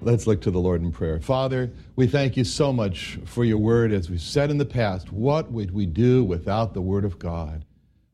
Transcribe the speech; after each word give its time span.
Let's 0.00 0.28
look 0.28 0.40
to 0.42 0.50
the 0.52 0.60
Lord 0.60 0.80
in 0.80 0.92
prayer. 0.92 1.18
Father, 1.18 1.72
we 1.96 2.06
thank 2.06 2.36
you 2.36 2.44
so 2.44 2.72
much 2.72 3.18
for 3.24 3.44
your 3.44 3.58
word. 3.58 3.92
As 3.92 4.08
we've 4.08 4.20
said 4.20 4.50
in 4.50 4.58
the 4.58 4.64
past, 4.64 5.12
what 5.12 5.50
would 5.50 5.72
we 5.72 5.86
do 5.86 6.22
without 6.22 6.72
the 6.72 6.80
word 6.80 7.04
of 7.04 7.18
God? 7.18 7.64